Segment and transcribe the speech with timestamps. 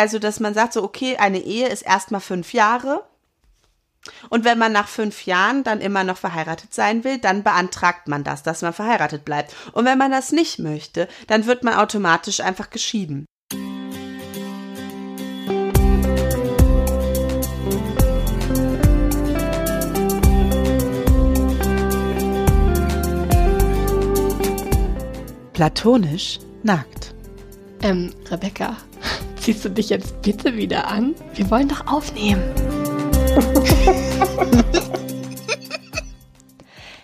[0.00, 3.04] Also, dass man sagt so, okay, eine Ehe ist erstmal fünf Jahre.
[4.30, 8.24] Und wenn man nach fünf Jahren dann immer noch verheiratet sein will, dann beantragt man
[8.24, 9.54] das, dass man verheiratet bleibt.
[9.72, 13.26] Und wenn man das nicht möchte, dann wird man automatisch einfach geschieden.
[25.52, 27.14] Platonisch nackt.
[27.82, 28.78] Ähm, Rebecca,
[29.50, 31.16] ziehst du dich jetzt bitte wieder an?
[31.34, 32.40] Wir wollen doch aufnehmen.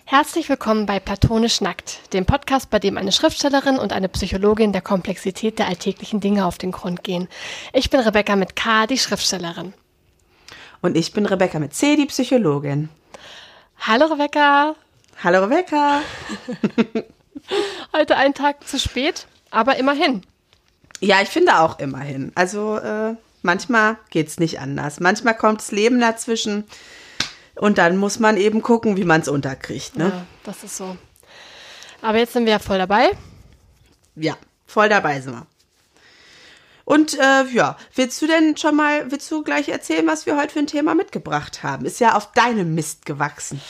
[0.05, 4.81] Herzlich willkommen bei Platonisch Nackt, dem Podcast, bei dem eine Schriftstellerin und eine Psychologin der
[4.81, 7.27] Komplexität der alltäglichen Dinge auf den Grund gehen.
[7.73, 9.75] Ich bin Rebecca mit K, die Schriftstellerin.
[10.83, 12.91] Und ich bin Rebecca mit C, die Psychologin.
[13.81, 14.77] Hallo Rebecca.
[15.25, 16.01] Hallo Rebecca.
[17.93, 20.23] Heute einen Tag zu spät, aber immerhin.
[21.01, 22.33] Ja, ich finde auch immerhin.
[22.35, 25.01] Also äh, manchmal geht es nicht anders.
[25.01, 26.65] Manchmal kommt das Leben dazwischen
[27.55, 29.97] und dann muss man eben gucken, wie man es unterkriegt.
[29.97, 30.09] Ne?
[30.09, 30.97] Ja, das ist so.
[32.03, 33.11] Aber jetzt sind wir ja voll dabei.
[34.15, 34.37] Ja,
[34.67, 35.47] voll dabei sind wir.
[36.85, 40.53] Und äh, ja, willst du denn schon mal, willst du gleich erzählen, was wir heute
[40.53, 41.85] für ein Thema mitgebracht haben?
[41.85, 43.61] Ist ja auf deinem Mist gewachsen.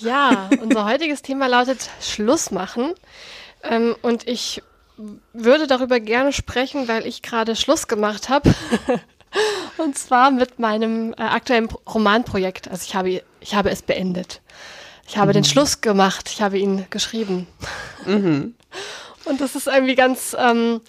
[0.00, 2.92] Ja, unser heutiges Thema lautet Schluss machen.
[3.62, 4.62] Ähm, und ich
[5.32, 8.54] würde darüber gerne sprechen, weil ich gerade Schluss gemacht habe.
[9.78, 12.68] und zwar mit meinem äh, aktuellen Romanprojekt.
[12.68, 14.40] Also ich habe, ich habe es beendet.
[15.06, 15.34] Ich habe mhm.
[15.34, 16.28] den Schluss gemacht.
[16.30, 17.46] Ich habe ihn geschrieben.
[18.04, 18.54] Mhm.
[19.24, 20.80] Und das ist irgendwie ganz, ähm,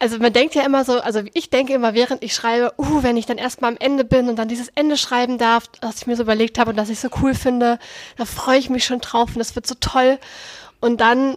[0.00, 3.16] also man denkt ja immer so, also ich denke immer, während ich schreibe, uh, wenn
[3.16, 6.16] ich dann erstmal am Ende bin und dann dieses Ende schreiben darf, was ich mir
[6.16, 7.78] so überlegt habe und das ich so cool finde,
[8.16, 10.18] da freue ich mich schon drauf und das wird so toll.
[10.80, 11.36] Und dann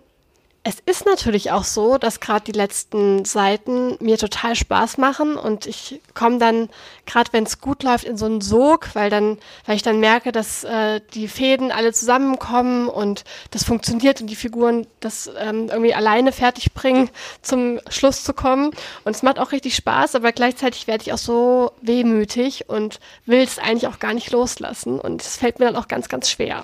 [0.66, 5.66] es ist natürlich auch so, dass gerade die letzten Seiten mir total Spaß machen und
[5.66, 6.70] ich komme dann,
[7.06, 10.32] gerade wenn es gut läuft, in so einen Sog, weil dann, weil ich dann merke,
[10.32, 15.94] dass äh, die Fäden alle zusammenkommen und das funktioniert und die Figuren das ähm, irgendwie
[15.94, 17.10] alleine fertig bringen,
[17.42, 18.72] zum Schluss zu kommen.
[19.04, 23.42] Und es macht auch richtig Spaß, aber gleichzeitig werde ich auch so wehmütig und will
[23.42, 24.98] es eigentlich auch gar nicht loslassen.
[24.98, 26.64] Und es fällt mir dann auch ganz, ganz schwer.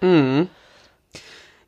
[0.00, 0.48] Mhm.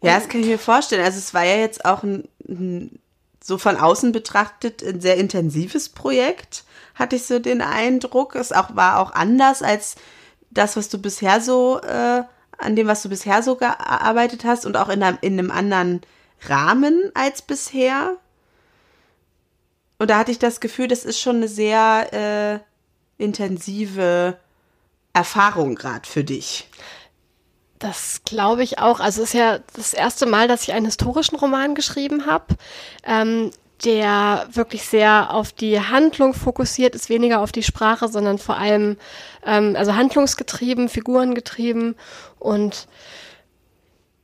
[0.03, 1.05] Ja, das kann ich mir vorstellen.
[1.05, 2.99] Also es war ja jetzt auch ein, ein,
[3.43, 8.35] so von außen betrachtet ein sehr intensives Projekt, hatte ich so den Eindruck.
[8.35, 9.97] Es auch, war auch anders als
[10.51, 12.23] das, was du bisher so, äh,
[12.59, 16.01] an dem, was du bisher so gearbeitet hast und auch in einem, in einem anderen
[16.43, 18.17] Rahmen als bisher.
[19.99, 22.63] Und da hatte ich das Gefühl, das ist schon eine sehr
[23.19, 24.39] äh, intensive
[25.13, 26.69] Erfahrung gerade für dich.
[27.81, 29.01] Das glaube ich auch.
[29.01, 32.57] Also es ist ja das erste Mal, dass ich einen historischen Roman geschrieben habe,
[33.05, 33.51] ähm,
[33.85, 38.99] der wirklich sehr auf die Handlung fokussiert ist, weniger auf die Sprache, sondern vor allem
[39.47, 41.97] ähm, also handlungsgetrieben, figurengetrieben
[42.39, 42.87] und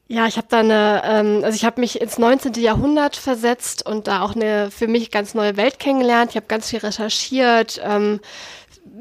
[0.09, 2.53] ja, ich habe da eine, ähm, also ich habe mich ins 19.
[2.55, 6.31] Jahrhundert versetzt und da auch eine für mich ganz neue Welt kennengelernt.
[6.31, 8.21] Ich habe ganz viel recherchiert, ähm,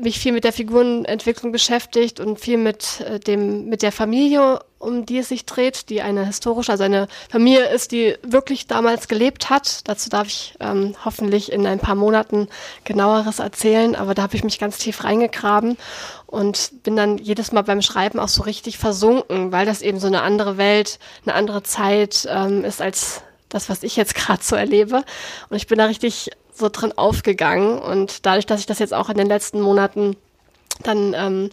[0.01, 5.05] mich viel mit der Figurenentwicklung beschäftigt und viel mit äh, dem mit der Familie, um
[5.05, 9.49] die es sich dreht, die eine historische, also eine Familie ist, die wirklich damals gelebt
[9.49, 9.87] hat.
[9.87, 12.47] Dazu darf ich ähm, hoffentlich in ein paar Monaten
[12.83, 15.77] genaueres erzählen, aber da habe ich mich ganz tief reingegraben
[16.27, 20.07] und bin dann jedes Mal beim Schreiben auch so richtig versunken, weil das eben so
[20.07, 24.55] eine andere Welt, eine andere Zeit ähm, ist als das, was ich jetzt gerade so
[24.55, 25.03] erlebe.
[25.49, 27.79] Und ich bin da richtig so drin aufgegangen.
[27.79, 30.15] Und dadurch, dass ich das jetzt auch in den letzten Monaten
[30.83, 31.49] dann ähm,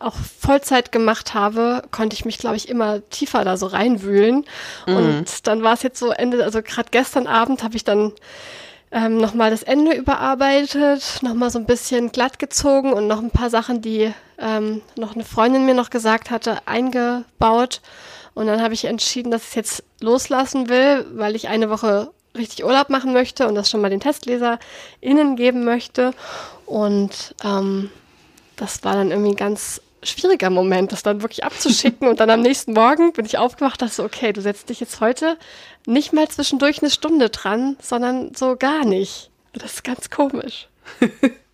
[0.00, 4.44] auch Vollzeit gemacht habe, konnte ich mich, glaube ich, immer tiefer da so reinwühlen.
[4.86, 4.96] Mhm.
[4.96, 8.12] Und dann war es jetzt so Ende, also gerade gestern Abend habe ich dann
[8.90, 13.50] ähm, nochmal das Ende überarbeitet, nochmal so ein bisschen glatt gezogen und noch ein paar
[13.50, 17.80] Sachen, die ähm, noch eine Freundin mir noch gesagt hatte, eingebaut.
[18.34, 22.12] Und dann habe ich entschieden, dass ich es jetzt loslassen will, weil ich eine Woche
[22.36, 26.12] richtig Urlaub machen möchte und das schon mal den TestleserInnen geben möchte.
[26.66, 27.90] Und ähm,
[28.56, 32.08] das war dann irgendwie ein ganz schwieriger Moment, das dann wirklich abzuschicken.
[32.08, 35.00] und dann am nächsten Morgen bin ich aufgewacht, dachte so, okay, du setzt dich jetzt
[35.00, 35.36] heute
[35.86, 39.30] nicht mal zwischendurch eine Stunde dran, sondern so gar nicht.
[39.52, 40.68] Das ist ganz komisch.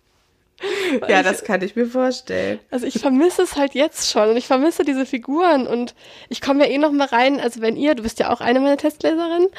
[1.07, 2.59] ja, das kann ich mir vorstellen.
[2.71, 5.95] Also ich vermisse es halt jetzt schon und ich vermisse diese Figuren und
[6.29, 8.59] ich komme ja eh noch mal rein, also wenn ihr, du bist ja auch eine
[8.59, 9.49] meiner Testleserinnen,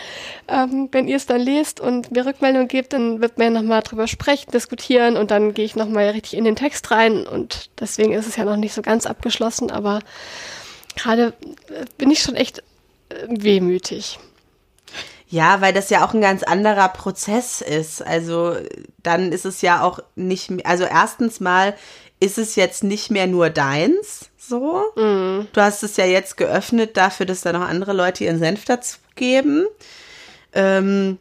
[0.48, 3.68] ähm, wenn ihr es dann lest und mir Rückmeldung gebt, dann wird man ja noch
[3.68, 7.26] mal drüber sprechen, diskutieren und dann gehe ich noch mal richtig in den Text rein
[7.26, 10.00] und deswegen ist es ja noch nicht so ganz abgeschlossen, aber
[10.96, 11.34] gerade
[11.98, 12.60] bin ich schon echt
[13.10, 14.18] äh, wehmütig.
[15.28, 18.00] Ja, weil das ja auch ein ganz anderer Prozess ist.
[18.00, 18.56] Also
[19.02, 21.74] dann ist es ja auch nicht mehr, also erstens mal
[22.20, 24.84] ist es jetzt nicht mehr nur deins, so.
[24.94, 25.48] Mm.
[25.52, 28.98] Du hast es ja jetzt geöffnet dafür, dass da noch andere Leute ihren Senf dazu
[29.16, 29.66] geben.
[30.52, 31.18] Ähm,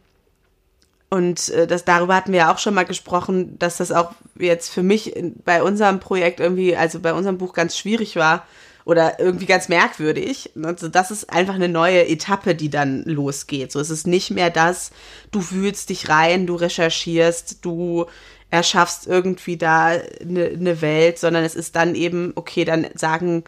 [1.10, 4.70] und äh, das, darüber hatten wir ja auch schon mal gesprochen, dass das auch jetzt
[4.70, 5.14] für mich
[5.44, 8.46] bei unserem Projekt irgendwie, also bei unserem Buch ganz schwierig war
[8.86, 10.52] oder irgendwie ganz merkwürdig.
[10.64, 13.72] Also das ist einfach eine neue Etappe, die dann losgeht.
[13.72, 14.92] So es ist nicht mehr das,
[15.32, 18.06] du wühlst dich rein, du recherchierst, du
[18.52, 23.44] erschaffst irgendwie da eine, eine Welt, sondern es ist dann eben, okay, dann sagen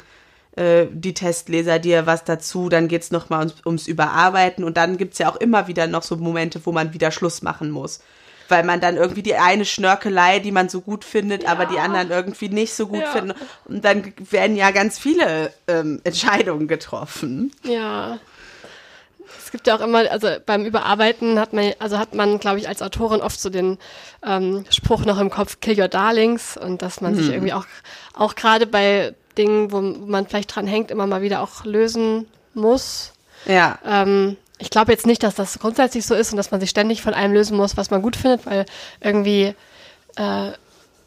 [0.56, 4.98] äh, die Testleser dir was dazu, dann geht es nochmal ums, ums Überarbeiten und dann
[4.98, 8.00] gibt es ja auch immer wieder noch so Momente, wo man wieder Schluss machen muss.
[8.50, 11.50] Weil man dann irgendwie die eine Schnörkelei, die man so gut findet, ja.
[11.50, 13.12] aber die anderen irgendwie nicht so gut ja.
[13.12, 13.34] finden.
[13.66, 17.52] Und dann werden ja ganz viele ähm, Entscheidungen getroffen.
[17.64, 18.20] Ja.
[19.48, 22.68] Es gibt ja auch immer, also beim Überarbeiten hat man, also hat man, glaube ich,
[22.68, 23.78] als Autorin oft so den
[24.26, 27.24] ähm, Spruch noch im Kopf, kill your darlings und dass man hm.
[27.24, 27.66] sich irgendwie auch,
[28.14, 33.14] auch gerade bei Dingen, wo man vielleicht dran hängt, immer mal wieder auch lösen muss.
[33.46, 33.80] Ja.
[33.86, 37.02] Ähm, ich glaube jetzt nicht, dass das grundsätzlich so ist und dass man sich ständig
[37.02, 38.66] von allem lösen muss, was man gut findet, weil
[39.02, 39.54] irgendwie
[40.16, 40.52] äh,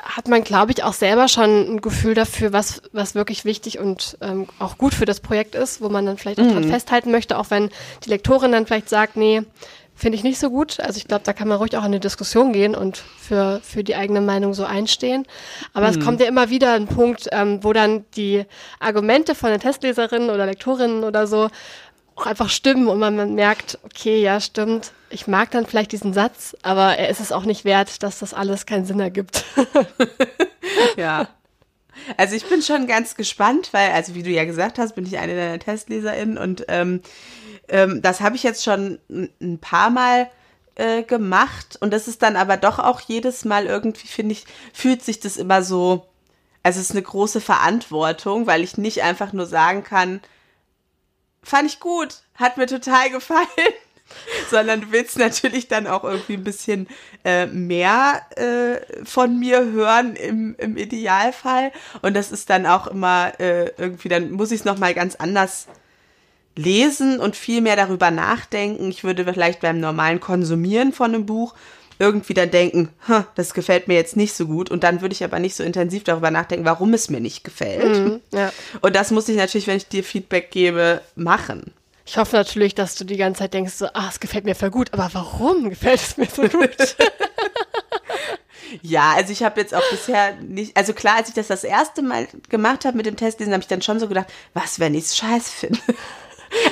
[0.03, 4.17] hat man, glaube ich, auch selber schon ein Gefühl dafür, was, was wirklich wichtig und
[4.21, 6.53] ähm, auch gut für das Projekt ist, wo man dann vielleicht auch mhm.
[6.53, 7.71] dran festhalten möchte, auch wenn
[8.05, 9.43] die Lektorin dann vielleicht sagt, nee,
[9.95, 10.81] finde ich nicht so gut.
[10.81, 13.85] Also ich glaube, da kann man ruhig auch in eine Diskussion gehen und für, für
[13.85, 15.27] die eigene Meinung so einstehen.
[15.75, 15.99] Aber mhm.
[15.99, 18.47] es kommt ja immer wieder ein Punkt, ähm, wo dann die
[18.79, 21.51] Argumente von den Testleserinnen oder Lektorinnen oder so
[22.21, 24.93] auch einfach stimmen und man, man merkt, okay, ja, stimmt.
[25.09, 28.35] Ich mag dann vielleicht diesen Satz, aber er ist es auch nicht wert, dass das
[28.35, 29.45] alles keinen Sinn ergibt.
[30.97, 31.29] ja.
[32.17, 35.19] Also ich bin schon ganz gespannt, weil, also wie du ja gesagt hast, bin ich
[35.19, 37.01] eine deiner TestleserInnen und ähm,
[37.69, 40.31] ähm, das habe ich jetzt schon ein paar Mal
[40.77, 45.03] äh, gemacht und das ist dann aber doch auch jedes Mal irgendwie, finde ich, fühlt
[45.03, 46.07] sich das immer so,
[46.63, 50.21] also es ist eine große Verantwortung, weil ich nicht einfach nur sagen kann,
[51.43, 53.47] fand ich gut, hat mir total gefallen.
[54.51, 56.89] sondern du willst natürlich dann auch irgendwie ein bisschen
[57.25, 61.73] äh, mehr äh, von mir hören im, im Idealfall.
[62.03, 65.67] Und das ist dann auch immer äh, irgendwie, dann muss ich es nochmal ganz anders
[66.57, 68.91] lesen und viel mehr darüber nachdenken.
[68.91, 71.55] Ich würde vielleicht beim normalen Konsumieren von einem Buch
[72.01, 72.89] irgendwie dann denken,
[73.35, 74.71] das gefällt mir jetzt nicht so gut.
[74.71, 77.99] Und dann würde ich aber nicht so intensiv darüber nachdenken, warum es mir nicht gefällt.
[77.99, 78.53] Mhm, ja.
[78.81, 81.75] Und das muss ich natürlich, wenn ich dir Feedback gebe, machen.
[82.07, 84.71] Ich hoffe natürlich, dass du die ganze Zeit denkst, so, ah, es gefällt mir voll
[84.71, 86.71] gut, aber warum gefällt es mir so gut?
[88.83, 92.01] ja, also ich habe jetzt auch bisher nicht, also klar, als ich das das erste
[92.01, 95.05] Mal gemacht habe mit dem Testlesen, habe ich dann schon so gedacht, was, wenn ich
[95.05, 95.81] es scheiß finde?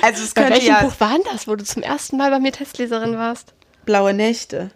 [0.03, 2.41] Also es könnte bei welchem ja Buch war das, wo du zum ersten Mal bei
[2.41, 3.55] mir Testleserin warst?
[3.85, 4.73] Blaue Nächte.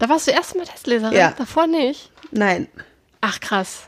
[0.00, 1.14] Da warst du erst Mal Testleserin?
[1.14, 1.34] Ja.
[1.36, 2.10] Davor nicht?
[2.32, 2.68] Nein.
[3.20, 3.82] Ach, krass.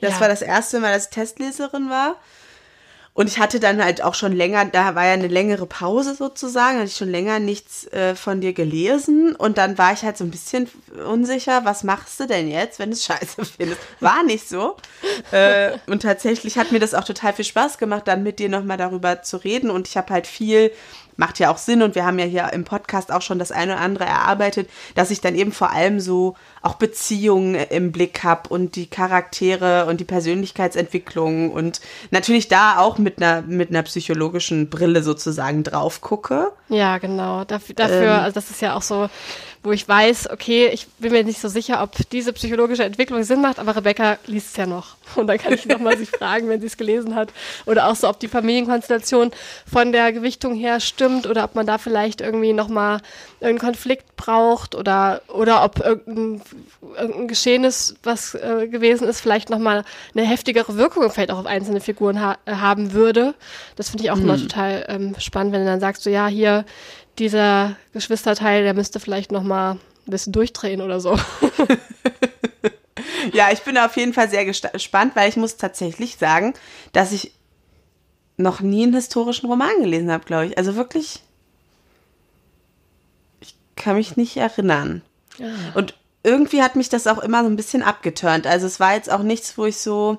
[0.00, 0.20] Das ja.
[0.20, 2.16] war das erste Mal, dass ich Testleserin war.
[3.14, 6.78] Und ich hatte dann halt auch schon länger, da war ja eine längere Pause sozusagen,
[6.78, 9.36] hatte ich schon länger nichts äh, von dir gelesen.
[9.36, 10.68] Und dann war ich halt so ein bisschen
[11.06, 13.80] unsicher, was machst du denn jetzt, wenn du es scheiße findest?
[14.00, 14.78] War nicht so.
[15.30, 18.78] äh, und tatsächlich hat mir das auch total viel Spaß gemacht, dann mit dir nochmal
[18.78, 19.70] darüber zu reden.
[19.70, 20.72] Und ich habe halt viel
[21.16, 23.74] macht ja auch Sinn und wir haben ja hier im Podcast auch schon das eine
[23.74, 28.48] oder andere erarbeitet, dass ich dann eben vor allem so auch Beziehungen im Blick habe
[28.48, 34.70] und die Charaktere und die Persönlichkeitsentwicklung und natürlich da auch mit einer mit einer psychologischen
[34.70, 36.52] Brille sozusagen drauf gucke.
[36.68, 37.44] Ja, genau.
[37.44, 39.08] Dafür, dafür ähm, also das ist ja auch so
[39.62, 43.40] wo ich weiß, okay, ich bin mir nicht so sicher, ob diese psychologische Entwicklung Sinn
[43.40, 44.96] macht, aber Rebecca liest es ja noch.
[45.16, 47.28] Und dann kann ich nochmal sie fragen, wenn sie es gelesen hat.
[47.64, 49.30] Oder auch so, ob die Familienkonstellation
[49.70, 53.00] von der Gewichtung her stimmt oder ob man da vielleicht irgendwie nochmal
[53.40, 56.42] irgendeinen Konflikt braucht oder, oder ob irgendein,
[56.96, 61.80] irgendein Geschehnis, was äh, gewesen ist, vielleicht nochmal eine heftigere Wirkung vielleicht auch auf einzelne
[61.80, 63.34] Figuren ha haben würde.
[63.76, 64.24] Das finde ich auch hm.
[64.24, 66.64] immer total ähm, spannend, wenn du dann sagst, so ja, hier
[67.18, 71.18] dieser Geschwisterteil, der müsste vielleicht noch mal ein bisschen durchdrehen oder so.
[73.32, 76.54] ja, ich bin auf jeden Fall sehr gespannt, weil ich muss tatsächlich sagen,
[76.92, 77.32] dass ich
[78.36, 80.58] noch nie einen historischen Roman gelesen habe, glaube ich.
[80.58, 81.20] Also wirklich,
[83.40, 85.02] ich kann mich nicht erinnern.
[85.38, 85.48] Ja.
[85.74, 88.46] Und irgendwie hat mich das auch immer so ein bisschen abgeturnt.
[88.46, 90.18] Also es war jetzt auch nichts, wo ich so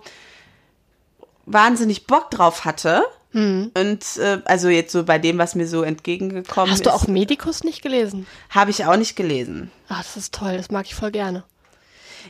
[1.46, 3.04] wahnsinnig Bock drauf hatte.
[3.34, 3.72] Mhm.
[3.76, 6.80] Und äh, also jetzt so bei dem, was mir so entgegengekommen ist.
[6.80, 8.28] Hast du auch Medikus nicht gelesen?
[8.50, 9.72] Habe ich auch nicht gelesen.
[9.90, 11.44] Ach, das ist toll, das mag ich voll gerne.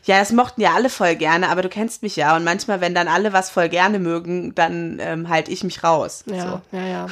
[0.06, 2.36] Ja, das mochten ja alle voll gerne, aber du kennst mich ja.
[2.36, 6.24] Und manchmal, wenn dann alle was voll gerne mögen, dann ähm, halte ich mich raus.
[6.26, 6.78] Ja, so.
[6.78, 7.08] ja, ja.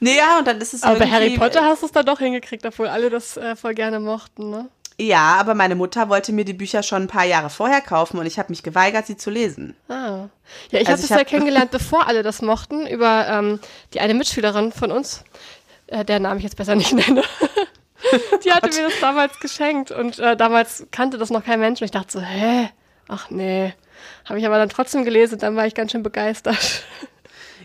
[0.00, 2.18] Nee, ja, und dann ist es Aber bei Harry Potter hast du es dann doch
[2.18, 4.68] hingekriegt, obwohl alle das äh, voll gerne mochten, ne?
[5.00, 8.26] Ja, aber meine Mutter wollte mir die Bücher schon ein paar Jahre vorher kaufen und
[8.26, 9.74] ich habe mich geweigert, sie zu lesen.
[9.88, 10.28] Ah.
[10.70, 13.58] Ja, ich Also habe ich es ja hab- kennengelernt, bevor alle das mochten, über ähm,
[13.92, 15.24] die eine Mitschülerin von uns,
[15.88, 17.22] äh, deren Namen ich jetzt besser nicht nenne.
[18.44, 21.86] die hatte mir das damals geschenkt und äh, damals kannte das noch kein Mensch und
[21.86, 22.68] ich dachte so, hä?
[23.08, 23.74] Ach nee.
[24.26, 26.84] Habe ich aber dann trotzdem gelesen und dann war ich ganz schön begeistert.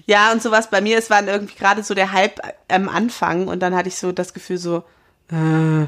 [0.05, 3.59] Ja, und sowas bei mir, es war irgendwie gerade so der Hype am Anfang und
[3.59, 4.83] dann hatte ich so das Gefühl so,
[5.31, 5.85] äh,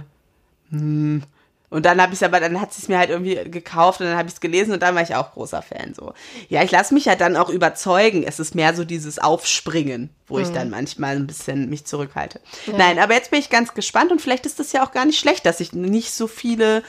[0.71, 1.23] hm.
[1.69, 4.17] Und dann habe ich aber, dann hat sie es mir halt irgendwie gekauft und dann
[4.17, 5.93] habe ich es gelesen und dann war ich auch großer Fan.
[5.93, 6.13] So,
[6.49, 8.23] ja, ich lasse mich ja dann auch überzeugen.
[8.27, 12.41] Es ist mehr so dieses Aufspringen, wo ich dann manchmal ein bisschen mich zurückhalte.
[12.75, 15.17] Nein, aber jetzt bin ich ganz gespannt und vielleicht ist das ja auch gar nicht
[15.17, 16.83] schlecht, dass ich nicht so viele,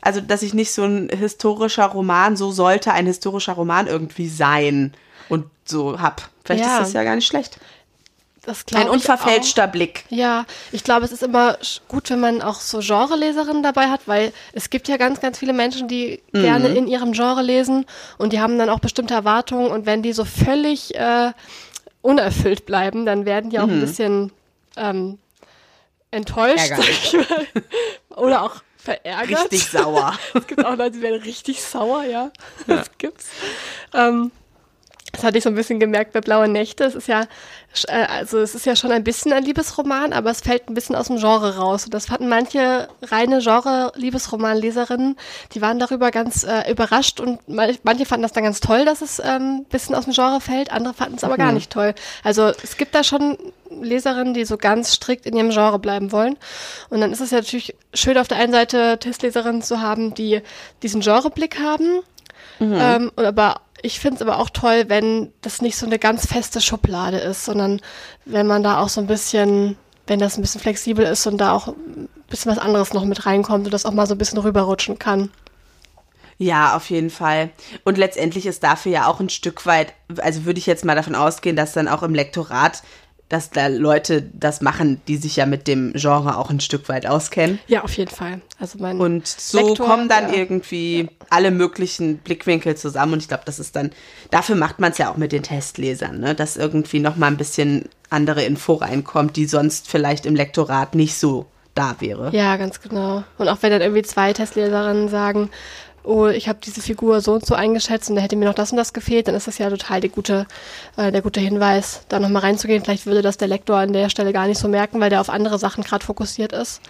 [0.00, 4.94] also dass ich nicht so ein historischer Roman, so sollte ein historischer Roman irgendwie sein
[5.28, 6.30] und so hab.
[6.42, 6.78] Vielleicht Ja.
[6.78, 7.60] ist das ja gar nicht schlecht.
[8.44, 10.04] Das Ein unverfälschter Blick.
[10.08, 14.32] Ja, ich glaube, es ist immer gut, wenn man auch so Genreleserinnen dabei hat, weil
[14.52, 17.86] es gibt ja ganz, ganz viele Menschen, die gerne in ihrem Genre lesen
[18.18, 21.30] und die haben dann auch bestimmte Erwartungen und wenn die so völlig äh,
[22.00, 24.32] unerfüllt bleiben, dann werden die auch ein bisschen
[24.76, 25.18] ähm,
[26.10, 27.46] enttäuscht sag ich mal.
[28.16, 29.52] oder auch verärgert.
[29.52, 30.18] Richtig sauer.
[30.34, 32.32] Es gibt auch Leute, die werden richtig sauer, ja.
[32.66, 33.28] Das gibt's.
[33.94, 34.32] Ähm,
[35.12, 36.84] das hatte ich so ein bisschen gemerkt bei Blaue Nächte.
[36.84, 37.26] Es ist ja,
[37.88, 40.96] äh, also es ist ja schon ein bisschen ein Liebesroman, aber es fällt ein bisschen
[40.96, 41.84] aus dem Genre raus.
[41.84, 45.16] Und das fanden manche reine Genre-Liebesroman-Leserinnen,
[45.52, 49.18] die waren darüber ganz äh, überrascht und manche fanden das dann ganz toll, dass es
[49.18, 51.94] ähm, ein bisschen aus dem Genre fällt, andere fanden es aber gar nicht toll.
[52.24, 53.36] Also es gibt da schon
[53.70, 56.36] Leserinnen, die so ganz strikt in ihrem Genre bleiben wollen.
[56.88, 60.40] Und dann ist es ja natürlich schön, auf der einen Seite Testleserinnen zu haben, die
[60.82, 62.00] diesen Genreblick haben.
[62.60, 66.26] Ähm, und aber ich finde es aber auch toll, wenn das nicht so eine ganz
[66.26, 67.80] feste Schublade ist, sondern
[68.24, 71.52] wenn man da auch so ein bisschen, wenn das ein bisschen flexibel ist und da
[71.52, 74.38] auch ein bisschen was anderes noch mit reinkommt und das auch mal so ein bisschen
[74.38, 75.30] rüberrutschen kann.
[76.38, 77.50] Ja, auf jeden Fall.
[77.84, 81.14] Und letztendlich ist dafür ja auch ein Stück weit, also würde ich jetzt mal davon
[81.14, 82.82] ausgehen, dass dann auch im Lektorat,
[83.32, 87.06] dass da Leute das machen, die sich ja mit dem Genre auch ein Stück weit
[87.06, 87.58] auskennen.
[87.66, 88.42] Ja, auf jeden Fall.
[88.60, 90.34] Also mein Und so Lektor, kommen dann ja.
[90.34, 93.14] irgendwie alle möglichen Blickwinkel zusammen.
[93.14, 93.90] Und ich glaube, das ist dann,
[94.30, 96.34] dafür macht man es ja auch mit den Testlesern, ne?
[96.34, 101.14] dass irgendwie noch mal ein bisschen andere Info reinkommt, die sonst vielleicht im Lektorat nicht
[101.14, 102.36] so da wäre.
[102.36, 103.24] Ja, ganz genau.
[103.38, 105.48] Und auch wenn dann irgendwie zwei Testleserinnen sagen,
[106.04, 108.70] oh, ich habe diese Figur so und so eingeschätzt und da hätte mir noch das
[108.72, 110.46] und das gefehlt, dann ist das ja total die gute,
[110.96, 112.82] äh, der gute Hinweis, da nochmal reinzugehen.
[112.82, 115.30] Vielleicht würde das der Lektor an der Stelle gar nicht so merken, weil der auf
[115.30, 116.80] andere Sachen gerade fokussiert ist.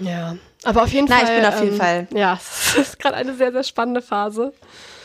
[0.00, 1.36] Ja, aber auf jeden Na, ich Fall.
[1.36, 2.38] bin auf jeden ähm, Fall- Ja,
[2.74, 4.52] es ist gerade eine sehr, sehr spannende Phase.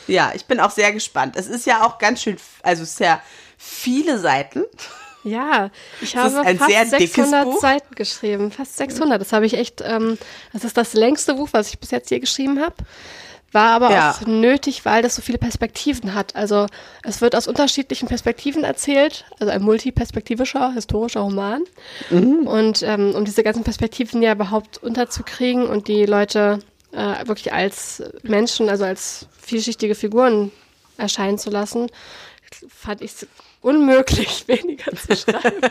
[0.08, 1.36] Ja, ich bin auch sehr gespannt.
[1.38, 3.22] Es ist ja auch ganz schön, also es ist ja
[3.58, 4.64] viele Seiten.
[5.24, 5.70] Ja,
[6.02, 7.62] ich Das habe fast sehr dickes 600 Buch.
[7.62, 8.52] Seiten geschrieben.
[8.52, 9.22] Fast 600.
[9.22, 10.18] Das habe ich echt, ähm,
[10.54, 12.76] das ist das längste Buch, was ich bis jetzt hier geschrieben habe.
[13.54, 14.12] War aber Ja.
[14.12, 16.36] auch nötig, weil das so viele Perspektiven hat.
[16.38, 16.68] Also
[17.04, 21.62] es wird aus unterschiedlichen Perspektiven erzählt, also ein multiperspektivischer, historischer Roman.
[22.10, 22.48] Mhm.
[22.48, 26.60] Und ähm, um diese ganzen Perspektiven ja überhaupt unterzukriegen und die Leute
[26.94, 30.52] äh, wirklich als Menschen, also als vielschichtige Figuren
[30.98, 31.90] erscheinen zu lassen,
[32.70, 33.28] fand ich es
[33.62, 35.62] unmöglich, weniger zu schreiben.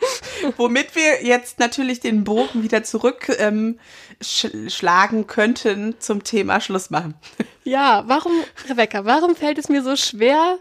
[0.56, 3.78] Womit wir jetzt natürlich den Bogen wieder zurück ähm,
[4.22, 7.14] sch schlagen könnten zum Thema Schluss machen.
[7.62, 8.32] Ja, warum,
[8.68, 10.58] Rebecca, warum fällt es mir so schwer,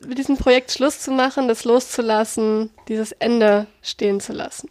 [0.00, 4.68] mit diesem Projekt Schluss zu machen, das loszulassen, dieses Ende stehen zu lassen?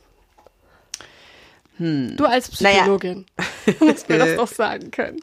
[1.79, 2.81] Du als Naja.
[2.81, 3.25] Psychologin
[3.79, 5.21] musst mir das doch sagen können.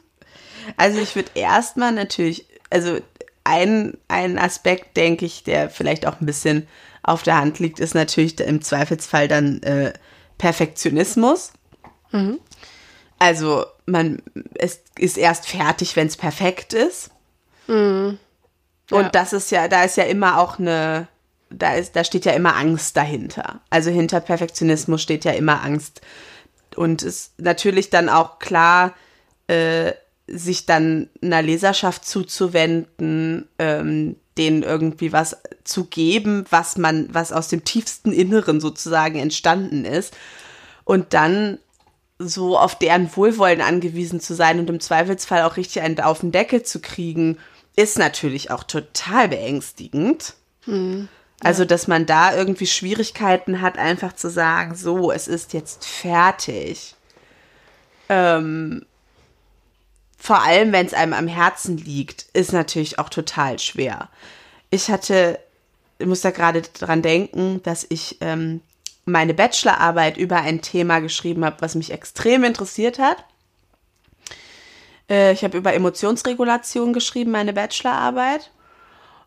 [0.75, 2.99] Also ich würde erstmal natürlich, also
[3.43, 6.67] ein, ein Aspekt, denke ich, der vielleicht auch ein bisschen
[7.03, 9.93] auf der Hand liegt, ist natürlich im Zweifelsfall dann äh,
[10.37, 11.51] Perfektionismus.
[13.19, 14.21] Also man
[14.55, 17.11] es ist erst fertig, wenn es perfekt ist.
[18.91, 19.09] Und Ja.
[19.09, 21.07] das ist ja, da ist ja immer auch eine,
[21.49, 23.61] da ist, da steht ja immer Angst dahinter.
[23.69, 26.01] Also hinter Perfektionismus steht ja immer Angst.
[26.75, 28.93] Und ist natürlich dann auch klar,
[29.47, 29.93] äh,
[30.31, 37.49] sich dann einer Leserschaft zuzuwenden, ähm, denen irgendwie was zu geben, was man, was aus
[37.49, 40.15] dem tiefsten Inneren sozusagen entstanden ist.
[40.85, 41.59] Und dann
[42.17, 46.31] so auf deren Wohlwollen angewiesen zu sein und im Zweifelsfall auch richtig einen auf den
[46.31, 47.37] Deckel zu kriegen,
[47.75, 50.33] ist natürlich auch total beängstigend.
[51.41, 56.95] Also, dass man da irgendwie Schwierigkeiten hat, einfach zu sagen, so, es ist jetzt fertig.
[58.09, 58.85] Ähm,
[60.19, 64.09] vor allem, wenn es einem am Herzen liegt, ist natürlich auch total schwer.
[64.69, 65.39] Ich hatte
[65.99, 68.61] ich muss da gerade dran denken, dass ich ähm,
[69.05, 73.25] meine Bachelorarbeit über ein Thema geschrieben habe, was mich extrem interessiert hat.
[75.09, 78.49] Äh, ich habe über Emotionsregulation geschrieben, meine Bachelorarbeit.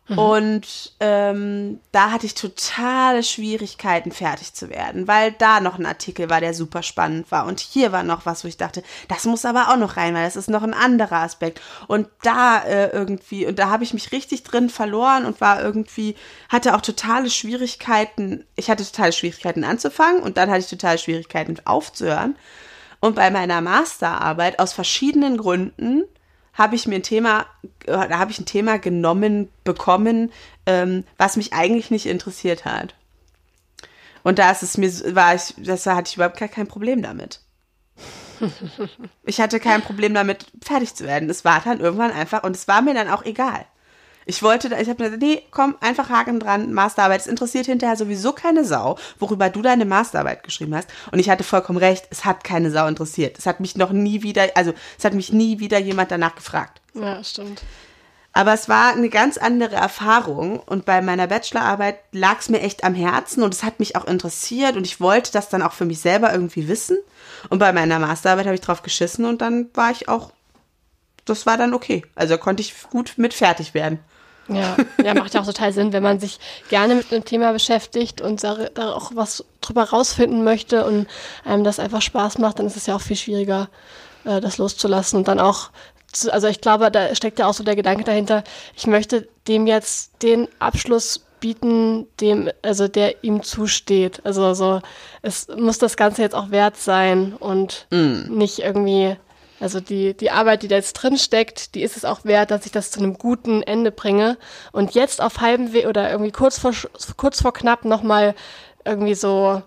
[0.09, 0.19] Mhm.
[0.19, 6.29] Und ähm, da hatte ich totale Schwierigkeiten, fertig zu werden, weil da noch ein Artikel
[6.29, 7.45] war, der super spannend war.
[7.45, 10.25] Und hier war noch was, wo ich dachte, das muss aber auch noch rein, weil
[10.25, 11.61] das ist noch ein anderer Aspekt.
[11.87, 16.15] Und da äh, irgendwie, und da habe ich mich richtig drin verloren und war irgendwie,
[16.49, 18.45] hatte auch totale Schwierigkeiten.
[18.57, 22.35] Ich hatte totale Schwierigkeiten anzufangen und dann hatte ich totale Schwierigkeiten aufzuhören.
[22.99, 26.03] Und bei meiner Masterarbeit aus verschiedenen Gründen
[26.53, 27.45] habe ich mir ein Thema,
[27.85, 30.31] da habe ich ein Thema genommen bekommen,
[30.65, 32.95] ähm, was mich eigentlich nicht interessiert hat.
[34.23, 37.41] Und da ist es mir, war ich, das hatte ich überhaupt gar kein Problem damit.
[39.25, 41.29] Ich hatte kein Problem damit, fertig zu werden.
[41.29, 43.65] Es war dann irgendwann einfach, und es war mir dann auch egal.
[44.25, 47.21] Ich wollte, ich habe gesagt, nee, komm, einfach Haken dran, Masterarbeit.
[47.21, 50.89] Es interessiert hinterher sowieso keine Sau, worüber du deine Masterarbeit geschrieben hast.
[51.11, 53.37] Und ich hatte vollkommen recht, es hat keine Sau interessiert.
[53.37, 56.81] Es hat mich noch nie wieder, also es hat mich nie wieder jemand danach gefragt.
[56.93, 57.63] Ja, stimmt.
[58.35, 62.83] Aber es war eine ganz andere Erfahrung und bei meiner Bachelorarbeit lag es mir echt
[62.83, 65.85] am Herzen und es hat mich auch interessiert und ich wollte das dann auch für
[65.85, 66.97] mich selber irgendwie wissen.
[67.49, 70.31] Und bei meiner Masterarbeit habe ich drauf geschissen und dann war ich auch,
[71.25, 72.03] das war dann okay.
[72.15, 73.99] Also konnte ich gut mit fertig werden.
[74.49, 76.37] Ja, ja, macht ja auch total Sinn, wenn man sich
[76.69, 81.07] gerne mit einem Thema beschäftigt und da, da auch was drüber rausfinden möchte und
[81.45, 83.69] einem das einfach Spaß macht, dann ist es ja auch viel schwieriger,
[84.25, 85.69] äh, das loszulassen und dann auch,
[86.11, 88.43] zu, also ich glaube, da steckt ja auch so der Gedanke dahinter,
[88.75, 94.21] ich möchte dem jetzt den Abschluss bieten, dem, also der ihm zusteht.
[94.25, 94.81] Also so,
[95.21, 98.37] es muss das Ganze jetzt auch wert sein und mm.
[98.37, 99.17] nicht irgendwie
[99.63, 102.65] also die, die Arbeit, die da jetzt drin steckt, die ist es auch wert, dass
[102.65, 104.37] ich das zu einem guten Ende bringe.
[104.73, 106.73] Und jetzt auf halbem Weg oder irgendwie kurz vor,
[107.15, 108.35] kurz vor knapp nochmal
[108.83, 109.61] irgendwie so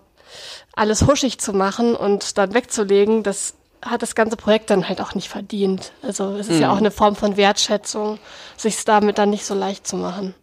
[0.75, 5.15] alles huschig zu machen und dann wegzulegen, das hat das ganze Projekt dann halt auch
[5.15, 5.91] nicht verdient.
[6.03, 6.61] Also es ist mhm.
[6.61, 8.19] ja auch eine Form von Wertschätzung,
[8.55, 10.35] sich damit dann nicht so leicht zu machen.